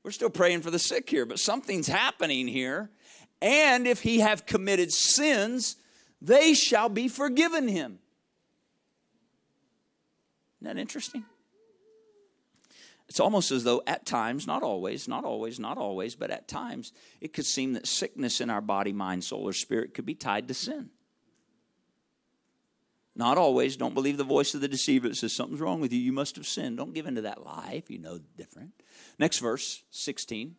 [0.03, 2.89] we're still praying for the sick here, but something's happening here.
[3.41, 5.75] And if he have committed sins,
[6.21, 7.99] they shall be forgiven him.
[10.61, 11.23] Isn't that interesting?
[13.09, 16.93] It's almost as though at times, not always, not always, not always, but at times,
[17.19, 20.47] it could seem that sickness in our body, mind, soul, or spirit could be tied
[20.47, 20.91] to sin.
[23.15, 23.75] Not always.
[23.75, 25.99] Don't believe the voice of the deceiver that says something's wrong with you.
[25.99, 26.77] You must have sinned.
[26.77, 28.71] Don't give into that lie if you know different.
[29.17, 30.55] Next verse, 16.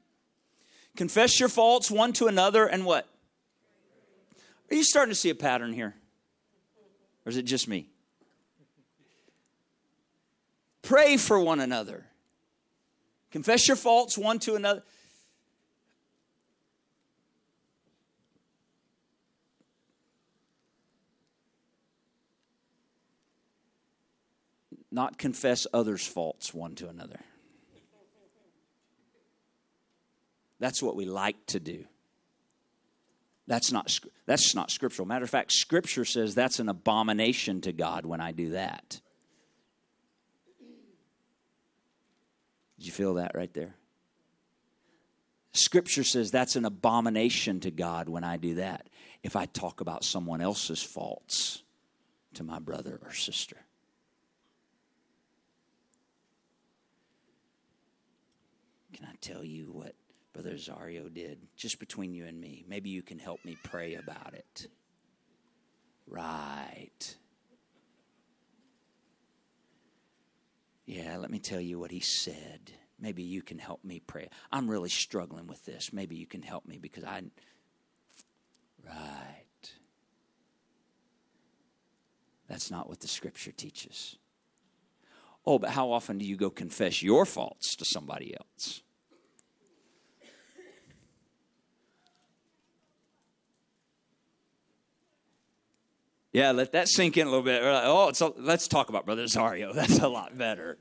[0.97, 3.07] Confess your faults one to another and what?
[4.71, 5.95] Are you starting to see a pattern here?
[7.25, 7.91] Or is it just me?
[10.83, 12.10] Pray for one another.
[13.31, 14.83] Confess your faults one to another.
[24.93, 27.21] Not confess others' faults one to another.
[30.59, 31.85] That's what we like to do.
[33.47, 35.07] That's not, that's not scriptural.
[35.09, 39.01] Matter of fact, scripture says that's an abomination to God when I do that.
[42.81, 43.75] Did you feel that right there?
[45.53, 48.89] Scripture says that's an abomination to God when I do that.
[49.23, 51.63] If I talk about someone else's faults
[52.35, 53.59] to my brother or sister.
[58.95, 59.95] Can I tell you what
[60.33, 62.65] Brother Zario did, just between you and me.
[62.67, 64.69] Maybe you can help me pray about it.
[66.07, 67.17] Right.
[70.91, 72.73] Yeah, let me tell you what he said.
[72.99, 74.29] Maybe you can help me pray.
[74.51, 75.93] I'm really struggling with this.
[75.93, 77.23] Maybe you can help me because I.
[78.85, 79.71] Right.
[82.49, 84.17] That's not what the scripture teaches.
[85.47, 88.83] Oh, but how often do you go confess your faults to somebody else?
[96.33, 97.63] Yeah, let that sink in a little bit.
[97.63, 99.75] Like, oh, a, let's talk about Brother Zario.
[99.75, 100.79] That's a lot better.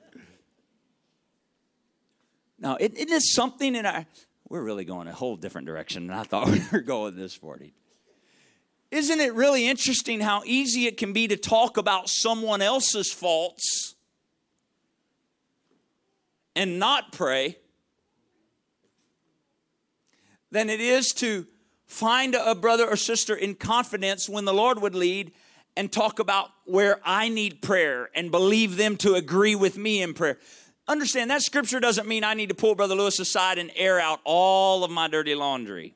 [2.60, 4.06] Now, it, it is something in our.
[4.48, 7.72] We're really going a whole different direction than I thought we were going this morning.
[8.92, 13.96] Isn't it really interesting how easy it can be to talk about someone else's faults
[16.56, 17.58] and not pray
[20.52, 21.46] than it is to
[21.90, 25.34] find a brother or sister in confidence when the Lord would lead
[25.76, 30.14] and talk about where I need prayer and believe them to agree with me in
[30.14, 30.38] prayer.
[30.88, 34.20] Understand that scripture doesn't mean I need to pull Brother Lewis aside and air out
[34.24, 35.96] all of my dirty laundry.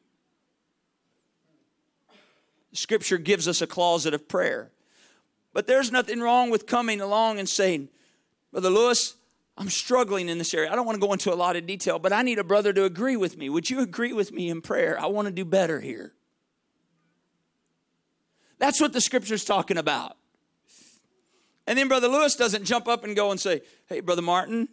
[2.72, 4.72] Scripture gives us a closet of prayer.
[5.54, 7.90] But there's nothing wrong with coming along and saying,
[8.52, 9.14] Brother Lewis,
[9.58, 10.72] I'm struggling in this area.
[10.72, 12.74] I don't want to go into a lot of detail, but I need a brother
[12.74, 13.50] to agree with me.
[13.50, 15.00] Would you agree with me in prayer?
[15.00, 16.14] I want to do better here.
[18.58, 20.18] That's what the scripture's talking about.
[21.68, 24.68] And then Brother Lewis doesn't jump up and go and say, Hey, Brother Martin,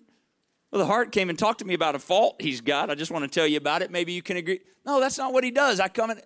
[0.70, 2.90] Brother Hart came and talked to me about a fault he's got.
[2.90, 3.90] I just want to tell you about it.
[3.90, 4.60] Maybe you can agree.
[4.86, 5.80] No, that's not what he does.
[5.80, 6.22] I come and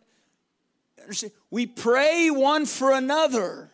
[1.51, 3.71] we pray one for another.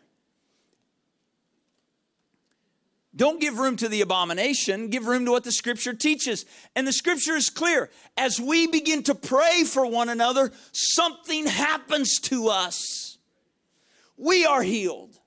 [3.14, 6.46] Don't give room to the abomination, give room to what the scripture teaches.
[6.76, 7.90] And the scripture is clear.
[8.16, 13.18] As we begin to pray for one another, something happens to us.
[14.16, 15.18] We are healed.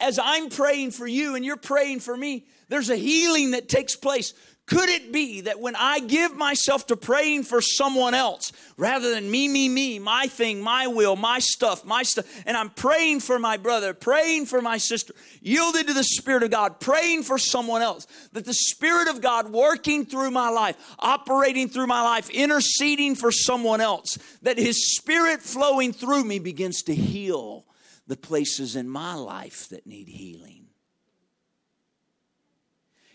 [0.00, 3.96] As I'm praying for you and you're praying for me, there's a healing that takes
[3.96, 4.32] place.
[4.70, 9.28] Could it be that when I give myself to praying for someone else, rather than
[9.28, 13.40] me, me, me, my thing, my will, my stuff, my stuff, and I'm praying for
[13.40, 17.82] my brother, praying for my sister, yielded to the Spirit of God, praying for someone
[17.82, 23.16] else, that the Spirit of God working through my life, operating through my life, interceding
[23.16, 27.66] for someone else, that His Spirit flowing through me begins to heal
[28.06, 30.59] the places in my life that need healing.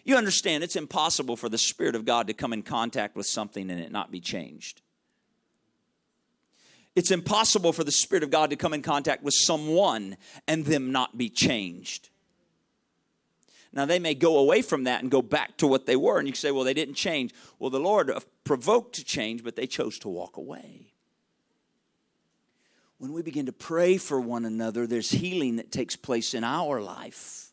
[0.06, 3.70] You understand, it's impossible for the Spirit of God to come in contact with something
[3.72, 4.82] and it not be changed.
[6.96, 10.16] It's impossible for the Spirit of God to come in contact with someone
[10.48, 12.10] and them not be changed.
[13.74, 16.30] Now, they may go away from that and go back to what they were, and
[16.30, 17.34] you say, well, they didn't change.
[17.60, 18.10] Well, the Lord
[18.46, 20.94] provoked to change, but they chose to walk away.
[23.00, 26.80] When we begin to pray for one another, there's healing that takes place in our
[26.80, 27.45] life.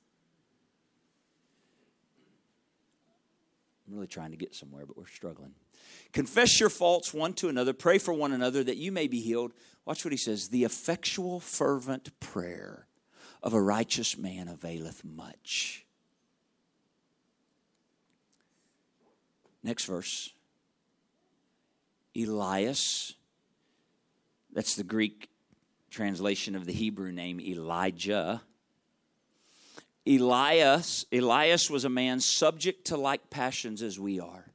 [3.86, 5.54] I'm really trying to get somewhere, but we're struggling.
[6.12, 9.52] Confess your faults one to another, pray for one another that you may be healed.
[9.84, 12.86] Watch what he says the effectual, fervent prayer
[13.42, 15.84] of a righteous man availeth much.
[19.62, 20.32] Next verse.
[22.16, 23.14] Elias,
[24.52, 25.30] that's the Greek
[25.90, 28.42] translation of the Hebrew name Elijah.
[30.06, 34.46] Elias, Elias was a man subject to like passions as we are.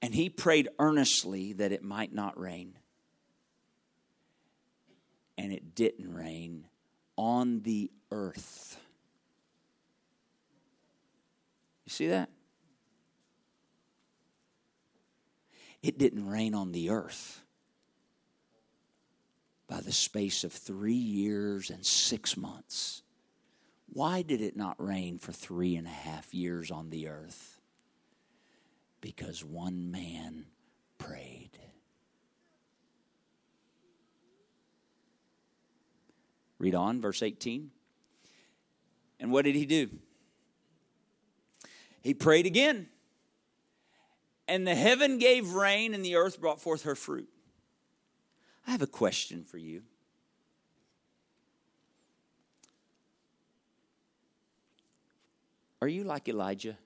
[0.00, 2.78] And he prayed earnestly that it might not rain.
[5.36, 6.66] And it didn't rain
[7.16, 8.78] on the earth.
[11.84, 12.30] You see that?
[15.82, 17.42] It didn't rain on the earth
[19.68, 23.02] by the space of three years and six months.
[23.96, 27.62] Why did it not rain for three and a half years on the earth?
[29.00, 30.44] Because one man
[30.98, 31.58] prayed.
[36.58, 37.70] Read on, verse 18.
[39.18, 39.88] And what did he do?
[42.02, 42.88] He prayed again.
[44.46, 47.30] And the heaven gave rain, and the earth brought forth her fruit.
[48.66, 49.84] I have a question for you.
[55.86, 56.76] Are you like Elijah?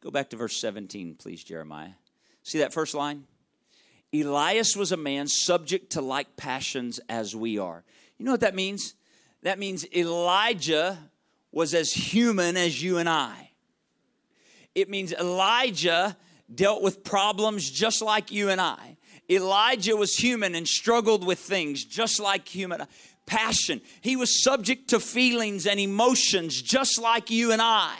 [0.00, 1.92] Go back to verse 17, please, Jeremiah.
[2.42, 3.22] See that first line?
[4.12, 7.84] Elias was a man subject to like passions as we are.
[8.18, 8.96] You know what that means?
[9.44, 10.98] That means Elijah
[11.52, 13.50] was as human as you and I.
[14.74, 16.16] It means Elijah
[16.52, 18.96] dealt with problems just like you and I.
[19.30, 22.84] Elijah was human and struggled with things just like human
[23.26, 23.80] passion.
[24.00, 27.96] He was subject to feelings and emotions just like you and I.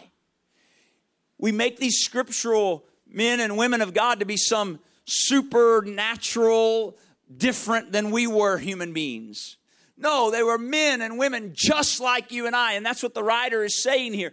[1.38, 6.96] We make these scriptural men and women of God to be some supernatural,
[7.34, 9.56] different than we were human beings.
[9.96, 12.72] No, they were men and women just like you and I.
[12.72, 14.32] And that's what the writer is saying here.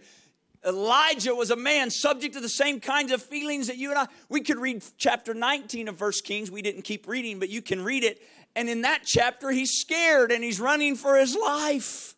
[0.65, 4.07] Elijah was a man subject to the same kinds of feelings that you and I.
[4.29, 6.51] We could read chapter 19 of First Kings.
[6.51, 8.21] We didn't keep reading, but you can read it.
[8.55, 12.15] And in that chapter, he's scared and he's running for his life.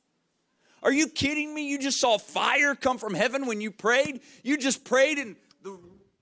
[0.82, 1.70] Are you kidding me?
[1.70, 4.22] You just saw fire come from heaven when you prayed.
[4.44, 5.78] You just prayed and the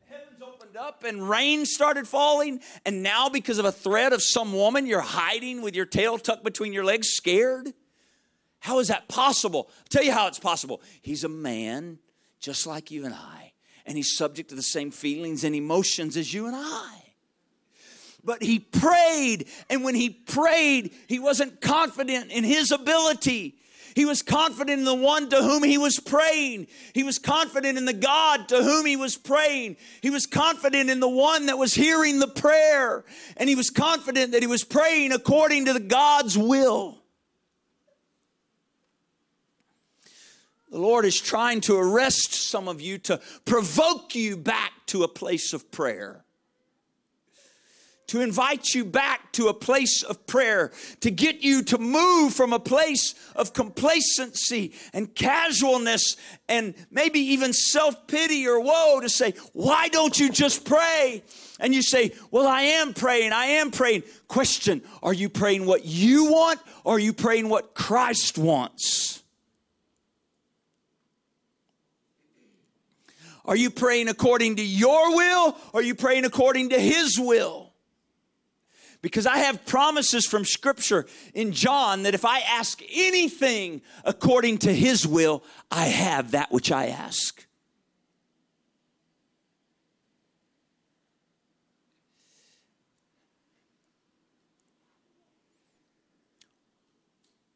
[0.08, 2.60] heavens opened up and rain started falling.
[2.86, 6.44] And now, because of a threat of some woman, you're hiding with your tail tucked
[6.44, 7.74] between your legs, scared?
[8.60, 9.70] How is that possible?
[9.70, 10.82] I'll tell you how it's possible.
[11.02, 11.98] He's a man
[12.40, 13.54] just like you and I,
[13.88, 17.01] and he's subject to the same feelings and emotions as you and I
[18.24, 19.48] but he prayed.
[19.70, 23.56] And when he prayed, he wasn't confident in his ability.
[23.96, 26.68] He was confident in the one to whom he was praying.
[26.94, 29.78] He was confident in the God to whom he was praying.
[30.02, 33.04] He was confident in the one that was hearing the prayer.
[33.38, 37.00] And he was confident that he was praying according to the God's will.
[40.70, 45.08] The Lord is trying to arrest some of you to provoke you back to a
[45.10, 46.24] place of prayer
[48.12, 52.52] to invite you back to a place of prayer, to get you to move from
[52.52, 56.18] a place of complacency and casualness
[56.50, 61.24] and maybe even self pity or woe to say, Why don't you just pray?
[61.58, 64.04] And you say, Well, I am praying, I am praying.
[64.28, 69.24] Question Are you praying what you want or are you praying what Christ wants?
[73.46, 77.71] Are you praying according to your will or are you praying according to His will?
[79.02, 84.74] Because I have promises from Scripture in John that if I ask anything according to
[84.74, 87.46] His will, I have that which I ask.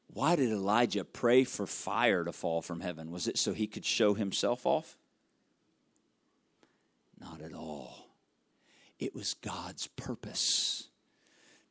[0.07, 3.11] Why did Elijah pray for fire to fall from heaven?
[3.11, 4.97] Was it so he could show himself off?
[7.19, 8.07] Not at all.
[8.97, 10.87] It was God's purpose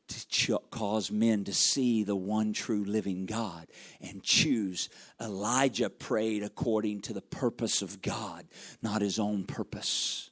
[0.07, 3.67] to ch- cause men to see the one true living God
[4.01, 4.89] and choose.
[5.19, 8.45] Elijah prayed according to the purpose of God,
[8.81, 10.29] not his own purpose.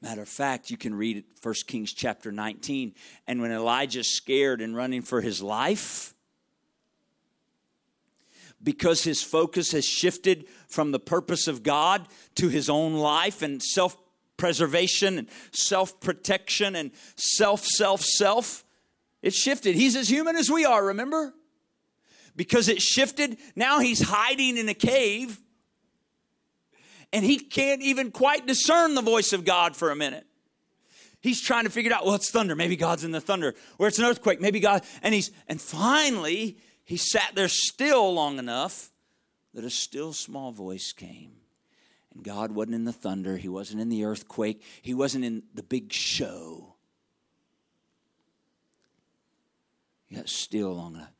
[0.00, 2.92] Matter of fact, you can read 1 Kings chapter 19.
[3.28, 6.12] And when Elijah's scared and running for his life,
[8.60, 12.06] because his focus has shifted from the purpose of God
[12.36, 13.96] to his own life and self
[14.42, 18.64] preservation and self protection and self, self, self.
[19.22, 19.76] It shifted.
[19.76, 21.32] He's as human as we are, remember?
[22.34, 25.38] Because it shifted, now he's hiding in a cave
[27.12, 30.26] and he can't even quite discern the voice of God for a minute.
[31.20, 32.04] He's trying to figure out.
[32.04, 32.56] Well, it's thunder.
[32.56, 33.54] Maybe God's in the thunder.
[33.76, 34.40] Where it's an earthquake.
[34.40, 34.82] Maybe God.
[35.04, 38.90] And he's and finally he sat there still long enough
[39.54, 41.41] that a still small voice came.
[42.14, 45.62] And God wasn't in the thunder, He wasn't in the earthquake, He wasn't in the
[45.62, 46.74] big show.
[50.14, 51.12] Got still long enough.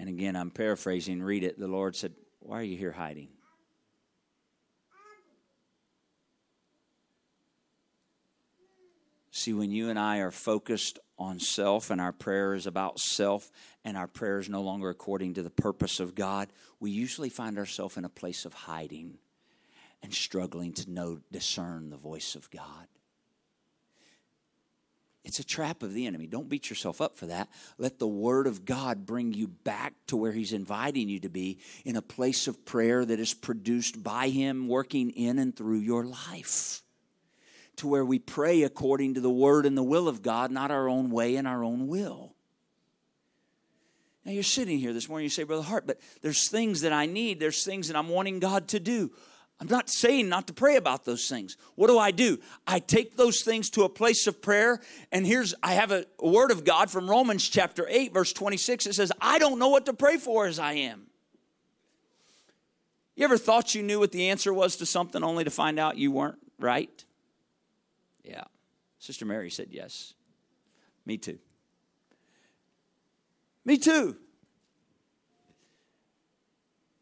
[0.00, 1.58] And again, I'm paraphrasing, read it.
[1.58, 3.28] The Lord said, Why are you here hiding?
[9.38, 13.52] See, when you and I are focused on self and our prayer is about self
[13.84, 16.48] and our prayer is no longer according to the purpose of God,
[16.80, 19.18] we usually find ourselves in a place of hiding
[20.02, 22.88] and struggling to know discern the voice of God.
[25.22, 26.26] It's a trap of the enemy.
[26.26, 27.48] Don't beat yourself up for that.
[27.78, 31.58] Let the Word of God bring you back to where He's inviting you to be
[31.84, 36.04] in a place of prayer that is produced by Him working in and through your
[36.04, 36.82] life.
[37.78, 40.88] To where we pray according to the word and the will of God, not our
[40.88, 42.34] own way and our own will.
[44.24, 47.06] Now you're sitting here this morning, you say, Brother Hart, but there's things that I
[47.06, 49.10] need, there's things that I'm wanting God to do.
[49.60, 51.56] I'm not saying not to pray about those things.
[51.74, 52.38] What do I do?
[52.66, 56.28] I take those things to a place of prayer, and here's I have a, a
[56.28, 58.86] word of God from Romans chapter 8, verse 26.
[58.86, 61.06] It says, I don't know what to pray for as I am.
[63.16, 65.98] You ever thought you knew what the answer was to something only to find out
[65.98, 67.04] you weren't right?
[68.98, 70.14] Sister Mary said yes.
[71.06, 71.38] Me too.
[73.64, 74.16] Me too.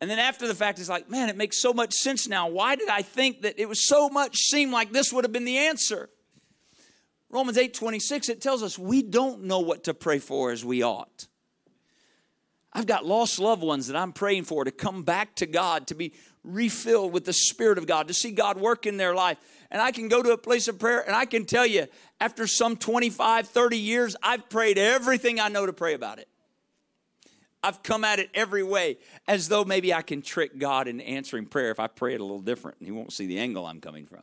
[0.01, 2.49] And then after the fact, it's like, man, it makes so much sense now.
[2.49, 5.47] Why did I think that it was so much seem like this would have been
[5.47, 6.09] the answer?
[7.31, 10.83] Romans 8 26, it tells us we don't know what to pray for as we
[10.83, 11.27] ought.
[12.73, 15.95] I've got lost loved ones that I'm praying for to come back to God, to
[15.95, 16.13] be
[16.45, 19.39] refilled with the Spirit of God, to see God work in their life.
[19.77, 21.87] And I can go to a place of prayer and I can tell you,
[22.19, 26.29] after some 25, 30 years, I've prayed everything I know to pray about it.
[27.63, 28.97] I've come at it every way
[29.29, 32.25] as though maybe I can trick God into answering prayer if I pray it a
[32.25, 34.23] little different and He won't see the angle I'm coming from.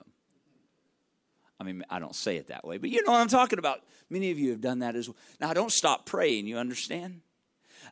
[1.60, 3.82] I mean, I don't say it that way, but you know what I'm talking about.
[4.10, 5.18] Many of you have done that as well.
[5.40, 7.22] Now, I don't stop praying, you understand?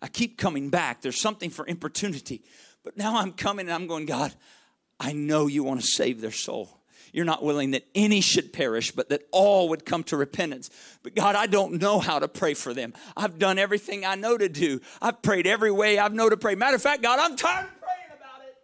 [0.01, 1.03] I keep coming back.
[1.03, 2.43] There's something for importunity.
[2.83, 4.33] But now I'm coming and I'm going, God,
[4.99, 6.80] I know you want to save their soul.
[7.13, 10.69] You're not willing that any should perish, but that all would come to repentance.
[11.03, 12.93] But God, I don't know how to pray for them.
[13.17, 14.79] I've done everything I know to do.
[15.01, 16.55] I've prayed every way I've know to pray.
[16.55, 18.55] Matter of fact, God, I'm tired of praying about it.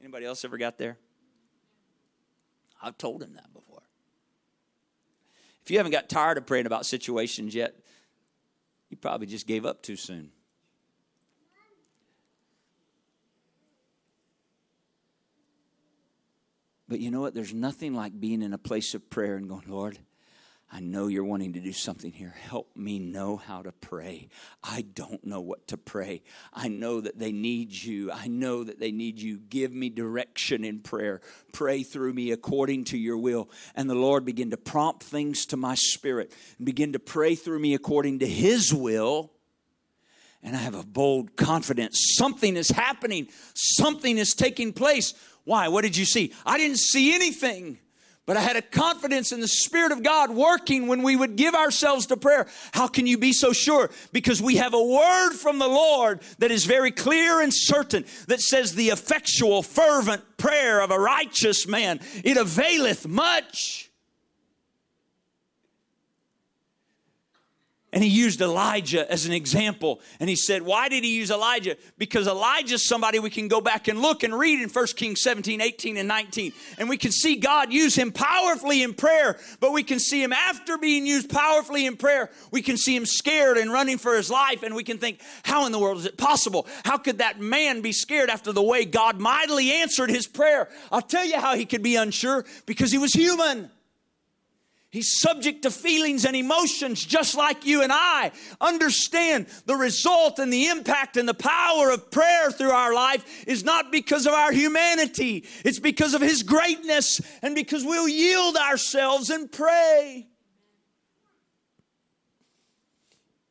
[0.00, 0.96] Anybody else ever got there?
[2.80, 3.82] I've told him that before.
[5.64, 7.74] If you haven't got tired of praying about situations yet,
[8.90, 10.30] you probably just gave up too soon.
[16.88, 17.34] But you know what?
[17.34, 19.98] There's nothing like being in a place of prayer and going, Lord,
[20.70, 22.34] I know you're wanting to do something here.
[22.40, 24.28] Help me know how to pray.
[24.64, 26.22] I don't know what to pray.
[26.52, 28.10] I know that they need you.
[28.10, 29.38] I know that they need you.
[29.38, 31.20] Give me direction in prayer.
[31.52, 33.48] Pray through me according to your will.
[33.76, 37.60] And the Lord begin to prompt things to my spirit and begin to pray through
[37.60, 39.30] me according to his will.
[40.42, 42.14] And I have a bold confidence.
[42.16, 45.14] Something is happening, something is taking place
[45.46, 45.68] why?
[45.68, 46.34] What did you see?
[46.44, 47.78] I didn't see anything.
[48.26, 51.54] But I had a confidence in the Spirit of God working when we would give
[51.54, 52.48] ourselves to prayer.
[52.72, 53.88] How can you be so sure?
[54.12, 58.40] Because we have a word from the Lord that is very clear and certain that
[58.40, 63.85] says, The effectual, fervent prayer of a righteous man, it availeth much.
[67.96, 70.02] And he used Elijah as an example.
[70.20, 71.78] And he said, Why did he use Elijah?
[71.96, 75.62] Because Elijah's somebody we can go back and look and read in 1 Kings 17,
[75.62, 76.52] 18, and 19.
[76.76, 80.34] And we can see God use him powerfully in prayer, but we can see him
[80.34, 82.28] after being used powerfully in prayer.
[82.50, 84.62] We can see him scared and running for his life.
[84.62, 86.66] And we can think, How in the world is it possible?
[86.84, 90.68] How could that man be scared after the way God mightily answered his prayer?
[90.92, 93.70] I'll tell you how he could be unsure because he was human.
[94.90, 98.32] He's subject to feelings and emotions just like you and I.
[98.60, 103.64] Understand the result and the impact and the power of prayer through our life is
[103.64, 109.28] not because of our humanity, it's because of His greatness and because we'll yield ourselves
[109.30, 110.28] and pray.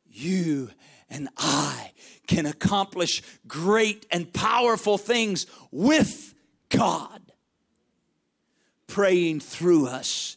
[0.06, 0.70] You
[1.10, 1.92] and I
[2.26, 6.34] can accomplish great and powerful things with
[6.70, 7.20] God
[8.86, 10.35] praying through us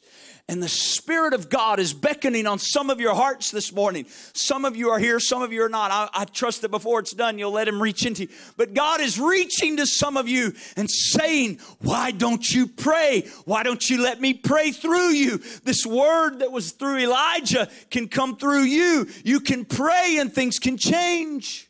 [0.49, 4.07] and the Spirit of God is beckoning on some of your hearts this morning.
[4.33, 5.91] Some of you are here, some of you are not.
[5.91, 8.29] I, I, trust that before it's done, you'll let Him reach into you.
[8.57, 13.27] But God is reaching to some of you and saying, Why don't you pray?
[13.45, 15.37] Why don't you let me pray through you?
[15.63, 19.07] This word that was through Elijah can come through you.
[19.23, 21.69] You can pray and things can change.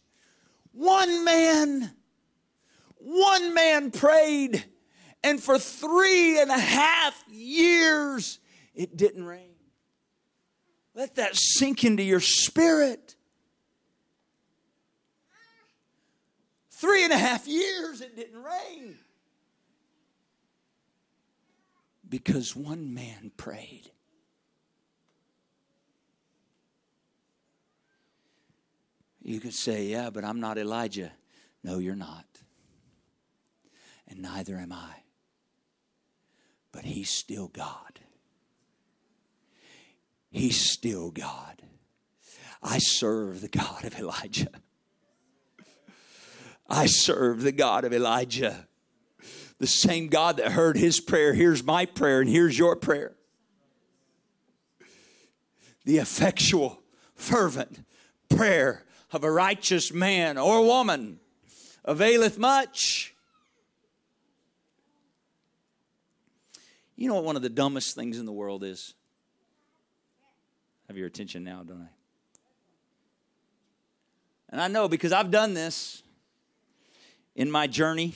[0.72, 1.92] One man,
[2.96, 4.64] one man prayed,
[5.22, 8.40] and for three and a half years,
[8.80, 9.56] it didn't rain.
[10.96, 13.18] Let that sink into your spirit.
[16.72, 18.96] Three and a half years it didn't rain.
[22.08, 23.92] Because one man prayed.
[29.22, 31.12] You could say, Yeah, but I'm not Elijah.
[31.66, 32.26] No, you're not.
[34.08, 35.04] And neither am I.
[36.72, 37.99] But he's still God.
[40.32, 41.62] He's still God.
[42.62, 44.50] I serve the God of Elijah.
[46.70, 48.68] I serve the God of Elijah.
[49.58, 53.16] The same God that heard his prayer hears my prayer and hears your prayer.
[55.86, 56.82] the effectual,
[57.16, 57.84] fervent
[58.30, 61.20] prayer of a righteous man or woman
[61.84, 63.16] availeth much.
[66.96, 68.94] You know what one of the dumbest things in the world is?
[70.90, 71.88] Have your attention now, don't I?
[74.50, 76.02] And I know because I've done this
[77.36, 78.16] in my journey.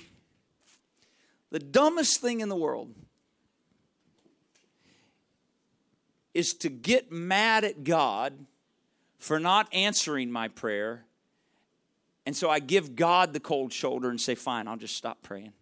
[1.52, 2.96] The dumbest thing in the world
[6.34, 8.34] is to get mad at God
[9.20, 11.06] for not answering my prayer.
[12.26, 15.54] And so I give God the cold shoulder and say, Fine, I'll just stop praying.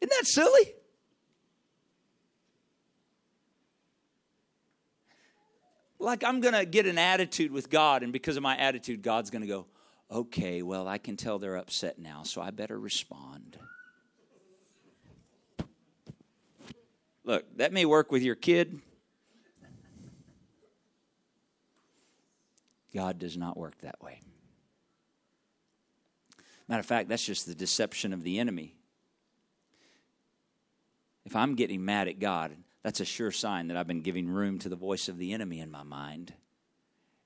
[0.00, 0.79] Isn't that silly?
[6.00, 9.30] Like I'm going to get an attitude with God, and because of my attitude, God's
[9.30, 9.66] going to go,
[10.10, 13.58] okay, well, I can tell they're upset now, so I better respond.
[17.22, 18.80] Look, that may work with your kid.
[22.94, 24.20] God does not work that way.
[26.66, 28.74] Matter of fact, that's just the deception of the enemy.
[31.24, 34.58] If I'm getting mad at God, that's a sure sign that I've been giving room
[34.60, 36.32] to the voice of the enemy in my mind.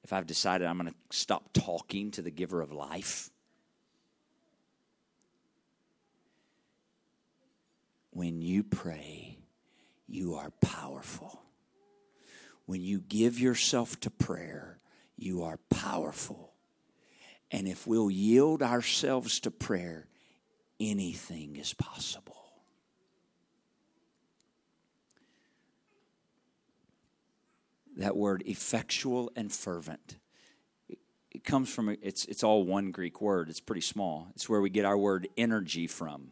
[0.02, 3.30] If I've decided I'm going to stop talking to the giver of life,
[8.10, 9.38] when you pray,
[10.06, 11.40] you are powerful.
[12.66, 14.78] When you give yourself to prayer,
[15.16, 16.52] you are powerful.
[17.50, 20.08] And if we'll yield ourselves to prayer,
[20.80, 22.43] anything is possible.
[27.96, 30.18] That word effectual and fervent.
[31.30, 33.48] It, comes from, it's, it's all one Greek word.
[33.48, 34.28] It's pretty small.
[34.34, 36.28] It's where we get our word energy from.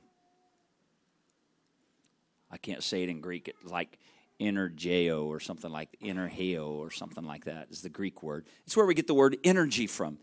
[2.50, 3.48] I can't say it in Greek.
[3.48, 3.98] It's like
[4.40, 8.46] energeo or something like energeo or something like that is the Greek word.
[8.66, 10.18] It's where we get the word energy from.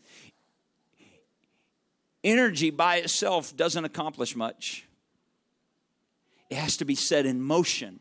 [2.23, 4.85] Energy by itself doesn't accomplish much.
[6.49, 7.99] It has to be set in motion.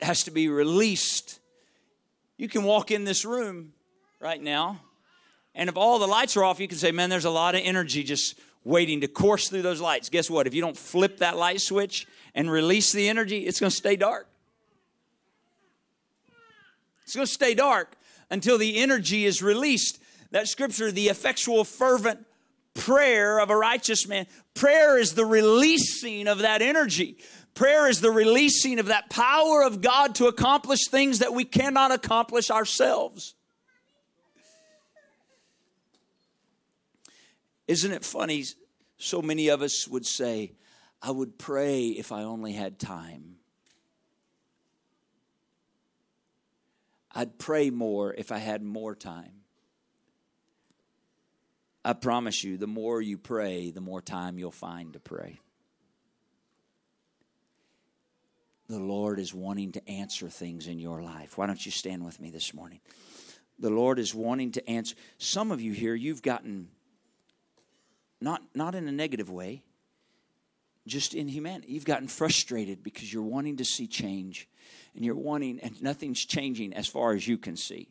[0.00, 1.40] It has to be released
[2.36, 3.72] you can walk in this room
[4.20, 4.80] right now,
[5.54, 7.62] and if all the lights are off, you can say, Man, there's a lot of
[7.64, 10.08] energy just waiting to course through those lights.
[10.08, 10.46] Guess what?
[10.46, 13.96] If you don't flip that light switch and release the energy, it's going to stay
[13.96, 14.28] dark.
[17.04, 17.96] It's going to stay dark
[18.30, 20.02] until the energy is released.
[20.32, 22.26] That scripture, the effectual, fervent
[22.74, 27.18] prayer of a righteous man, prayer is the releasing of that energy.
[27.56, 31.90] Prayer is the releasing of that power of God to accomplish things that we cannot
[31.90, 33.34] accomplish ourselves.
[37.66, 38.44] Isn't it funny?
[38.98, 40.52] So many of us would say,
[41.00, 43.36] I would pray if I only had time.
[47.10, 49.32] I'd pray more if I had more time.
[51.82, 55.40] I promise you, the more you pray, the more time you'll find to pray.
[58.68, 61.38] The Lord is wanting to answer things in your life.
[61.38, 62.80] Why don't you stand with me this morning?
[63.58, 64.94] The Lord is wanting to answer.
[65.18, 66.68] Some of you here, you've gotten,
[68.20, 69.62] not, not in a negative way,
[70.86, 71.72] just in humanity.
[71.72, 74.48] You've gotten frustrated because you're wanting to see change
[74.94, 77.88] and you're wanting, and nothing's changing as far as you can see.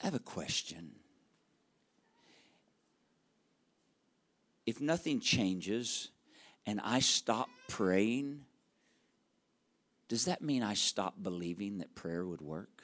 [0.00, 0.92] I have a question.
[4.66, 6.10] If nothing changes
[6.66, 8.42] and I stop praying,
[10.08, 12.82] does that mean I stop believing that prayer would work?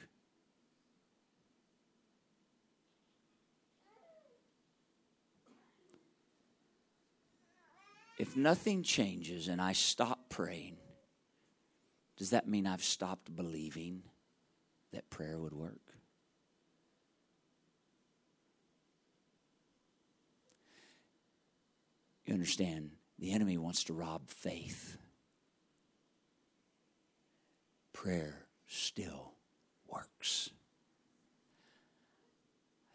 [8.17, 10.75] If nothing changes and I stop praying,
[12.17, 14.03] does that mean I've stopped believing
[14.91, 15.88] that prayer would work?
[22.29, 24.99] You understand, the enemy wants to rob faith.
[27.91, 29.33] Prayer still
[29.87, 30.51] works.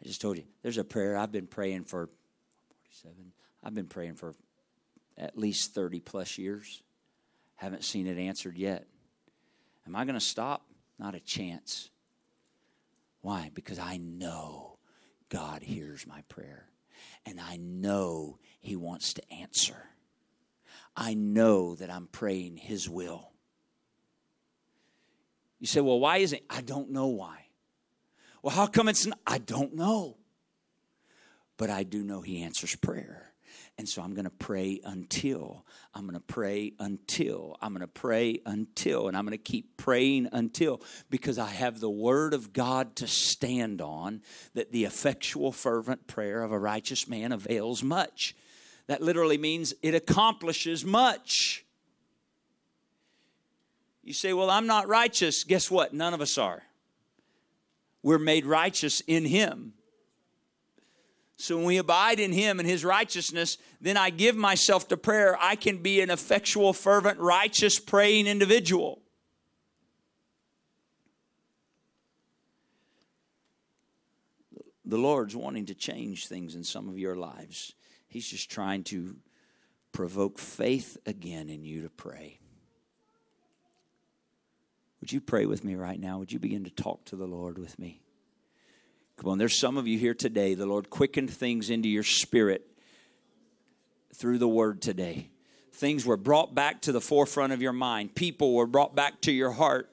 [0.01, 2.07] I just told you, there's a prayer I've been praying for
[2.69, 3.33] 47.
[3.61, 4.35] I've been praying for
[5.17, 6.81] at least 30 plus years.
[7.55, 8.87] Haven't seen it answered yet.
[9.85, 10.65] Am I going to stop?
[10.97, 11.89] Not a chance.
[13.19, 13.51] Why?
[13.53, 14.77] Because I know
[15.27, 16.69] God hears my prayer
[17.25, 19.89] and I know He wants to answer.
[20.95, 23.31] I know that I'm praying His will.
[25.59, 27.47] You say, well, why isn't I don't know why.
[28.41, 29.19] Well, how come it's not?
[29.25, 30.17] I don't know.
[31.57, 33.24] But I do know He answers prayer.
[33.77, 35.65] And so I'm going to pray until.
[35.93, 37.57] I'm going to pray until.
[37.61, 39.09] I'm going to pray until.
[39.09, 43.07] And I'm going to keep praying until because I have the Word of God to
[43.07, 44.21] stand on
[44.53, 48.33] that the effectual, fervent prayer of a righteous man avails much.
[48.87, 51.65] That literally means it accomplishes much.
[54.03, 55.43] You say, Well, I'm not righteous.
[55.43, 55.93] Guess what?
[55.93, 56.63] None of us are.
[58.03, 59.73] We're made righteous in Him.
[61.37, 65.37] So when we abide in Him and His righteousness, then I give myself to prayer.
[65.39, 69.01] I can be an effectual, fervent, righteous, praying individual.
[74.85, 77.73] The Lord's wanting to change things in some of your lives.
[78.07, 79.17] He's just trying to
[79.91, 82.39] provoke faith again in you to pray.
[85.01, 86.19] Would you pray with me right now?
[86.19, 88.04] Would you begin to talk to the Lord with me?
[89.17, 90.55] Come on, there's some of you here today.
[90.55, 92.67] The Lord quickened things into your spirit
[94.13, 95.29] through the word today.
[95.71, 99.31] Things were brought back to the forefront of your mind, people were brought back to
[99.31, 99.89] your heart.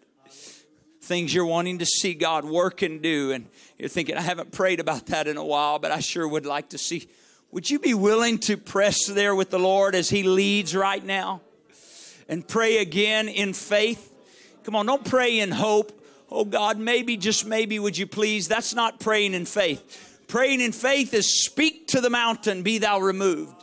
[1.03, 4.79] Things you're wanting to see God work and do, and you're thinking, I haven't prayed
[4.79, 7.09] about that in a while, but I sure would like to see.
[7.51, 11.41] Would you be willing to press there with the Lord as He leads right now
[12.29, 14.13] and pray again in faith?
[14.63, 16.02] Come on, don't pray in hope
[16.33, 18.49] oh God, maybe, just maybe, would you please?
[18.49, 20.23] That's not praying in faith.
[20.29, 23.63] Praying in faith is speak to the mountain, be thou removed.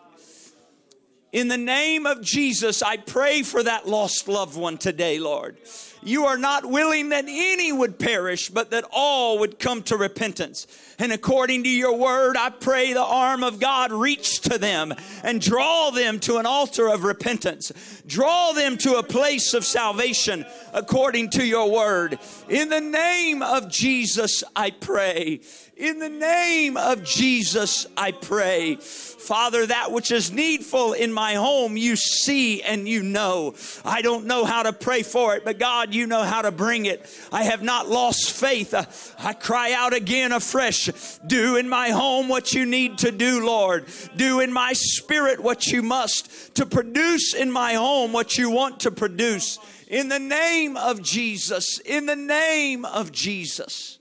[1.31, 5.57] In the name of Jesus, I pray for that lost loved one today, Lord.
[6.01, 10.67] You are not willing that any would perish, but that all would come to repentance.
[10.97, 14.93] And according to your word, I pray the arm of God reach to them
[15.23, 17.71] and draw them to an altar of repentance.
[18.07, 22.19] Draw them to a place of salvation according to your word.
[22.47, 25.41] In the name of Jesus, I pray.
[25.79, 28.75] In the name of Jesus, I pray.
[28.75, 33.55] Father, that which is needful in my home, you see and you know.
[33.85, 36.85] I don't know how to pray for it, but God, you know how to bring
[36.85, 37.09] it.
[37.31, 38.73] I have not lost faith.
[39.19, 40.89] I cry out again afresh.
[41.25, 43.85] Do in my home what you need to do, Lord.
[44.15, 48.81] Do in my spirit what you must to produce in my home what you want
[48.81, 49.59] to produce.
[49.87, 53.97] In the name of Jesus, in the name of Jesus,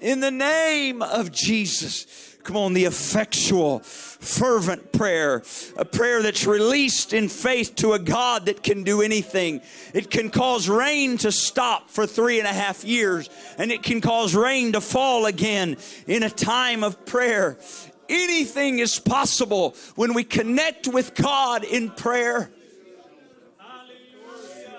[0.00, 2.27] in the name of Jesus.
[2.44, 5.42] Come on, the effectual, fervent prayer,
[5.76, 9.60] a prayer that's released in faith to a God that can do anything.
[9.92, 13.28] It can cause rain to stop for three and a half years,
[13.58, 15.76] and it can cause rain to fall again
[16.06, 17.58] in a time of prayer.
[18.08, 22.50] Anything is possible when we connect with God in prayer.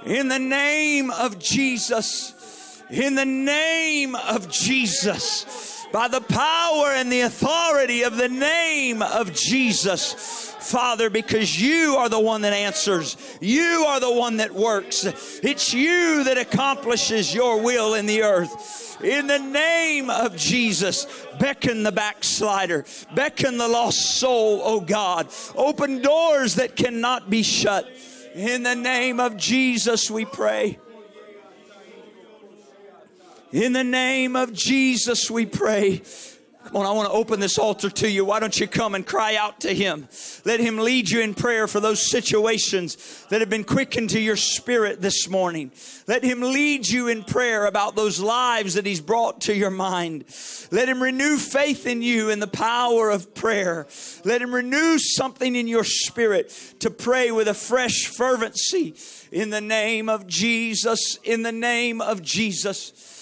[0.05, 7.22] In the name of Jesus, in the name of Jesus by the power and the
[7.22, 10.46] authority of the name of Jesus.
[10.60, 13.18] Father, because you are the one that answers.
[13.42, 15.06] You are the one that works.
[15.42, 18.98] It's you that accomplishes your will in the earth.
[19.02, 21.08] In the name of Jesus,
[21.40, 22.86] beckon the backslider,
[23.16, 25.30] beckon the lost soul, oh God.
[25.56, 27.90] Open doors that cannot be shut.
[28.36, 30.78] In the name of Jesus, we pray.
[33.52, 36.04] In the name of Jesus, we pray.
[36.66, 38.24] Come on, I want to open this altar to you.
[38.24, 40.08] Why don't you come and cry out to Him?
[40.45, 44.36] Let Him lead you in prayer for those situations that have been quickened to your
[44.36, 45.72] spirit this morning.
[46.06, 50.26] Let Him lead you in prayer about those lives that He's brought to your mind.
[50.70, 53.88] Let Him renew faith in you in the power of prayer.
[54.24, 56.50] Let Him renew something in your spirit
[56.82, 58.93] to pray with a fresh fervency
[59.32, 61.18] in the name of Jesus.
[61.24, 63.16] In the name of Jesus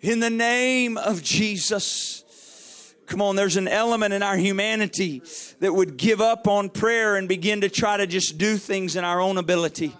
[0.00, 2.94] in the name of Jesus.
[3.06, 5.22] Come on, there's an element in our humanity
[5.58, 9.04] that would give up on prayer and begin to try to just do things in
[9.04, 9.94] our own ability.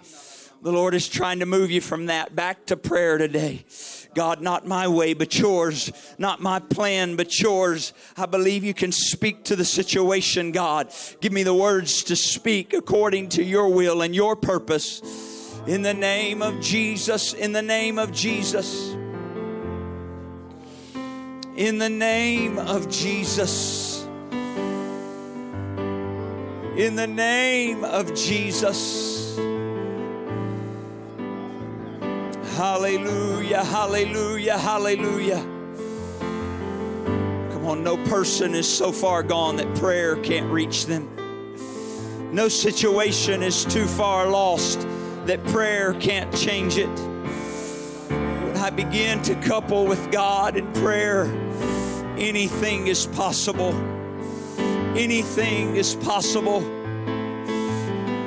[0.61, 3.65] The Lord is trying to move you from that back to prayer today.
[4.13, 5.91] God, not my way, but yours.
[6.17, 7.93] Not my plan, but yours.
[8.15, 10.93] I believe you can speak to the situation, God.
[11.19, 15.01] Give me the words to speak according to your will and your purpose.
[15.67, 18.95] In the name of Jesus, in the name of Jesus
[21.55, 24.03] in the name of Jesus.
[26.77, 29.35] In the name of Jesus.
[32.55, 35.43] Hallelujah, hallelujah, hallelujah.
[37.51, 41.09] Come on, no person is so far gone that prayer can't reach them.
[42.33, 44.87] No situation is too far lost
[45.25, 47.10] that prayer can't change it.
[48.61, 51.25] I begin to couple with God in prayer,
[52.19, 53.73] anything is possible.
[54.95, 56.59] anything is possible.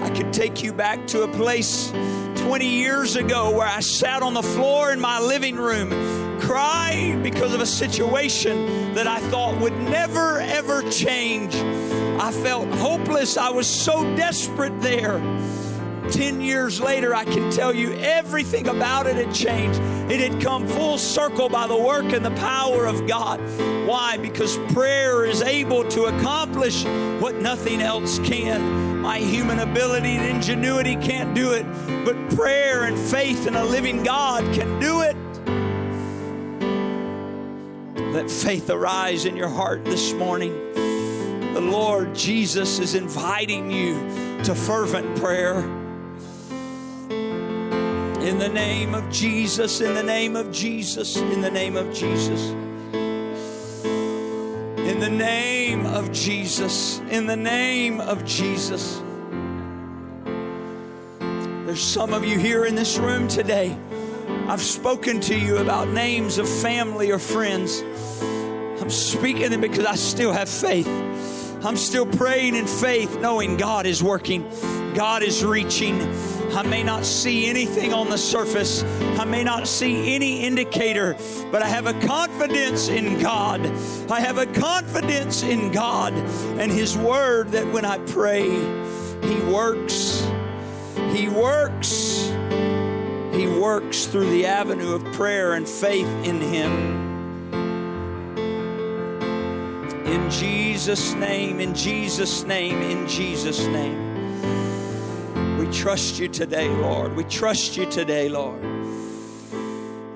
[0.02, 1.92] I could take you back to a place
[2.38, 5.90] 20 years ago where I sat on the floor in my living room
[6.40, 11.54] crying because of a situation that I thought would never, ever change.
[11.54, 13.36] I felt hopeless.
[13.36, 15.20] I was so desperate there.
[16.10, 19.80] 10 years later, I can tell you everything about it had changed.
[20.10, 23.40] It had come full circle by the work and the power of God.
[23.86, 24.16] Why?
[24.16, 26.84] Because prayer is able to accomplish
[27.20, 29.00] what nothing else can.
[29.00, 31.64] My human ability and ingenuity can't do it,
[32.04, 35.16] but prayer and faith in a living God can do it.
[38.14, 40.52] Let faith arise in your heart this morning.
[41.54, 43.94] The Lord Jesus is inviting you
[44.44, 45.83] to fervent prayer.
[48.24, 52.40] In the name of Jesus, in the name of Jesus, in the name of Jesus.
[54.78, 59.02] In the name of Jesus, in the name of Jesus.
[61.66, 63.76] There's some of you here in this room today.
[64.48, 67.82] I've spoken to you about names of family or friends.
[68.80, 70.88] I'm speaking them because I still have faith.
[71.62, 74.50] I'm still praying in faith, knowing God is working,
[74.94, 76.00] God is reaching.
[76.54, 78.84] I may not see anything on the surface.
[79.18, 81.16] I may not see any indicator,
[81.50, 83.66] but I have a confidence in God.
[84.08, 88.48] I have a confidence in God and His Word that when I pray,
[89.22, 90.24] He works.
[91.12, 92.28] He works.
[93.32, 97.04] He works through the avenue of prayer and faith in Him.
[100.06, 104.03] In Jesus' name, in Jesus' name, in Jesus' name.
[105.64, 107.16] We trust you today, Lord.
[107.16, 108.62] We trust you today, Lord.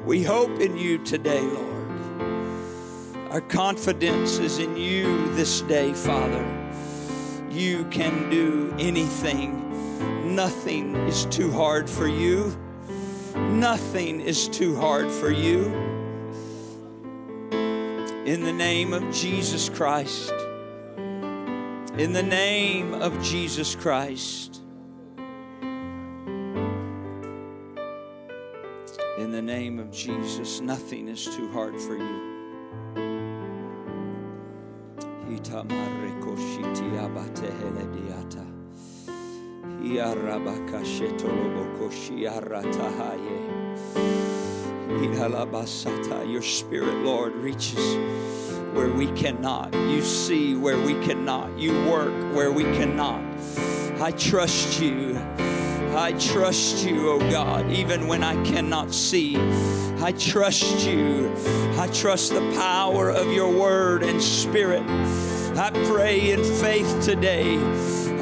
[0.04, 3.30] We hope in you today, Lord.
[3.30, 6.44] Our confidence is in you this day, Father.
[7.50, 10.34] You can do anything.
[10.36, 12.54] Nothing is too hard for you.
[13.34, 15.64] Nothing is too hard for you.
[18.26, 20.30] In the name of Jesus Christ.
[21.96, 24.57] In the name of Jesus Christ.
[29.38, 32.18] The name of Jesus, nothing is too hard for you.
[46.26, 47.96] Your spirit, Lord, reaches
[48.74, 49.72] where we cannot.
[49.72, 51.56] You see where we cannot.
[51.56, 53.22] You work where we cannot.
[54.00, 55.16] I trust you.
[55.98, 59.36] I trust you, oh God, even when I cannot see.
[60.00, 61.34] I trust you.
[61.76, 64.84] I trust the power of your word and spirit.
[65.58, 67.58] I pray in faith today.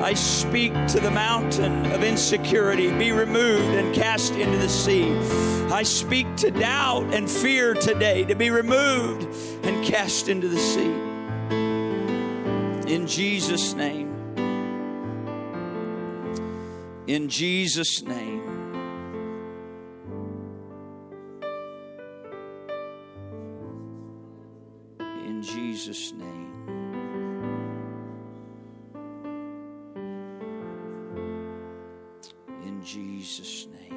[0.00, 5.14] I speak to the mountain of insecurity, be removed and cast into the sea.
[5.70, 9.28] I speak to doubt and fear today to be removed
[9.64, 10.94] and cast into the sea.
[12.90, 14.05] In Jesus' name.
[17.06, 18.42] In Jesus' name.
[25.24, 26.52] In Jesus' name.
[32.64, 33.92] In Jesus' name.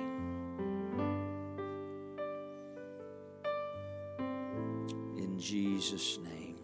[5.18, 6.58] In Jesus' name.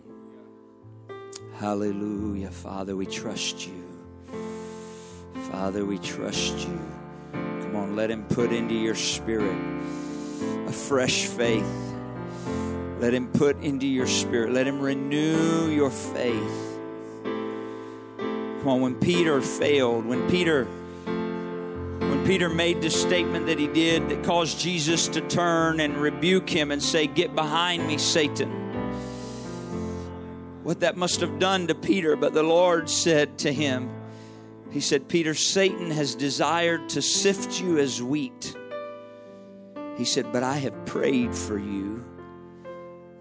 [1.55, 2.51] Hallelujah.
[2.51, 3.84] Father, we trust you.
[5.55, 6.79] Father, we trust you.
[7.31, 9.57] Come on, let Him put into your spirit
[10.67, 11.95] a fresh faith.
[12.99, 16.77] Let Him put into your spirit, let Him renew your faith.
[17.23, 24.09] Come on, when Peter failed, when Peter when Peter made the statement that he did
[24.09, 28.51] that caused Jesus to turn and rebuke him and say, Get behind me, Satan.
[30.63, 33.89] What that must have done to Peter, but the Lord said to him,
[34.75, 38.53] he said, Peter, Satan has desired to sift you as wheat.
[39.95, 42.03] He said, But I have prayed for you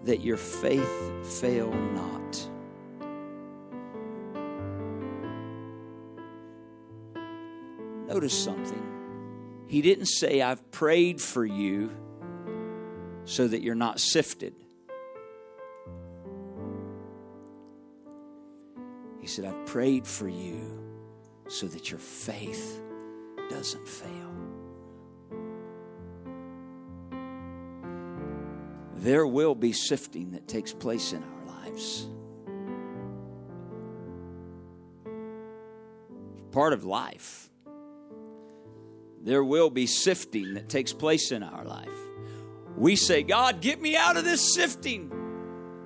[0.03, 2.49] that your faith fail not.
[8.09, 9.63] Notice something.
[9.69, 11.89] He didn't say, I've prayed for you
[13.23, 14.55] so that you're not sifted.
[19.21, 20.84] He said, I've prayed for you
[21.47, 22.81] so that your faith
[23.49, 24.11] doesn't fail.
[28.95, 32.07] There will be sifting that takes place in our lives.
[36.55, 37.49] part of life.
[39.21, 41.89] There will be sifting that takes place in our life.
[42.77, 45.11] We say, God, get me out of this sifting.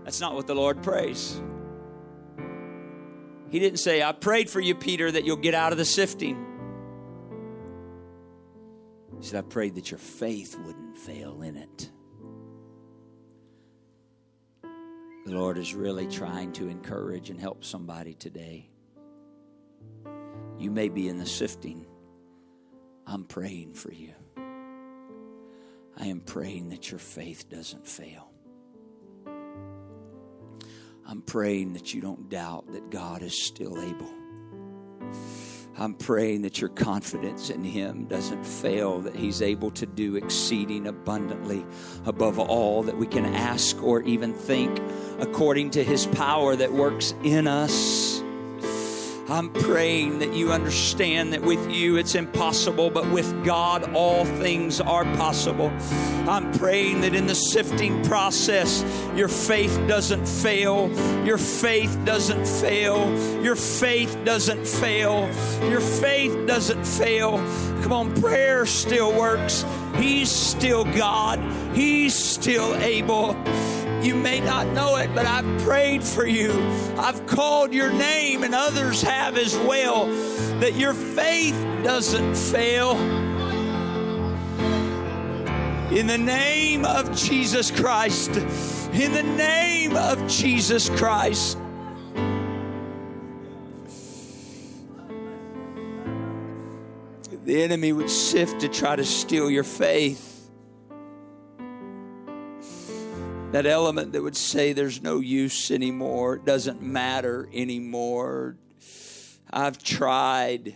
[0.03, 1.41] That's not what the Lord prays.
[3.51, 6.45] He didn't say, I prayed for you, Peter, that you'll get out of the sifting.
[9.19, 11.89] He said, I prayed that your faith wouldn't fail in it.
[15.25, 18.69] The Lord is really trying to encourage and help somebody today.
[20.57, 21.85] You may be in the sifting.
[23.05, 24.13] I'm praying for you.
[25.97, 28.28] I am praying that your faith doesn't fail.
[31.09, 34.13] I'm praying that you don't doubt that God is still able.
[35.75, 40.85] I'm praying that your confidence in Him doesn't fail, that He's able to do exceeding
[40.85, 41.65] abundantly
[42.05, 44.79] above all that we can ask or even think,
[45.17, 48.21] according to His power that works in us.
[49.29, 54.79] I'm praying that you understand that with you it's impossible, but with God all things
[54.79, 55.71] are possible.
[56.29, 60.87] I'm praying that in the sifting process, your faith doesn't fail.
[61.25, 63.43] Your faith doesn't fail.
[63.43, 65.27] Your faith doesn't fail.
[65.71, 67.37] Your faith doesn't fail.
[67.81, 69.65] Come on, prayer still works.
[69.95, 71.39] He's still God,
[71.75, 73.35] He's still able.
[74.03, 76.51] You may not know it, but I've prayed for you.
[76.95, 80.05] I've called your name, and others have as well,
[80.59, 83.28] that your faith doesn't fail.
[85.91, 88.29] In the name of Jesus Christ,
[88.93, 91.57] in the name of Jesus Christ.
[97.43, 100.29] The enemy would sift to try to steal your faith.
[103.51, 108.57] that element that would say there's no use anymore, it doesn't matter anymore.
[109.51, 110.75] I've tried.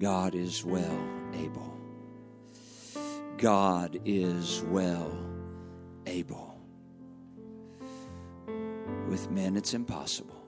[0.00, 0.98] God is well
[1.34, 1.76] able.
[3.36, 5.14] God is well
[6.06, 6.58] able.
[9.08, 10.42] With men, it's impossible,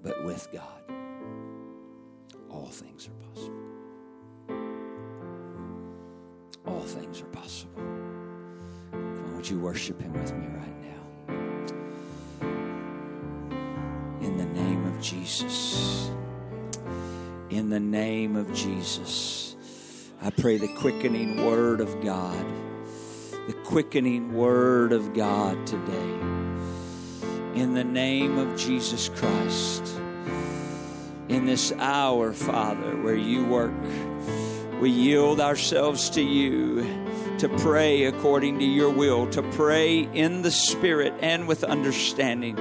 [0.00, 0.82] but with God,
[2.48, 3.64] all things are possible.
[6.66, 7.82] all things are possible.
[8.92, 11.02] Come on, would you worship Him with me right now?
[14.26, 16.03] In the name of Jesus.
[17.54, 19.54] In the name of Jesus.
[20.20, 22.44] I pray the quickening word of God,
[23.46, 26.18] the quickening word of God today.
[27.54, 29.86] In the name of Jesus Christ.
[31.28, 33.72] In this hour, Father, where you work
[34.80, 36.82] we yield ourselves to you
[37.38, 42.56] to pray according to your will, to pray in the Spirit and with understanding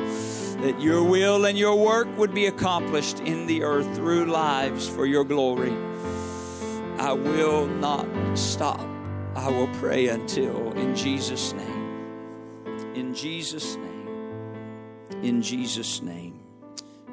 [0.63, 5.05] that your will and your work would be accomplished in the earth through lives for
[5.05, 5.73] your glory.
[6.97, 8.07] I will not
[8.37, 8.79] stop.
[9.35, 12.95] I will pray until in Jesus' name.
[12.95, 14.07] In Jesus' name.
[15.21, 16.39] In Jesus' name.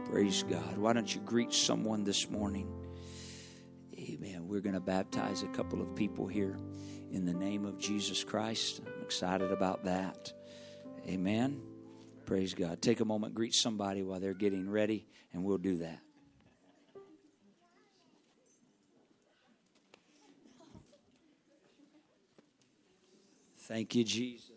[0.08, 0.78] Praise God.
[0.78, 2.72] Why don't you greet someone this morning?
[3.98, 4.46] Amen.
[4.46, 6.56] We're going to baptize a couple of people here
[7.10, 8.80] in the name of Jesus Christ.
[8.86, 10.32] I'm excited about that.
[11.08, 11.60] Amen.
[12.30, 12.80] Praise God.
[12.80, 15.98] Take a moment, greet somebody while they're getting ready, and we'll do that.
[23.58, 24.49] Thank you, Jesus.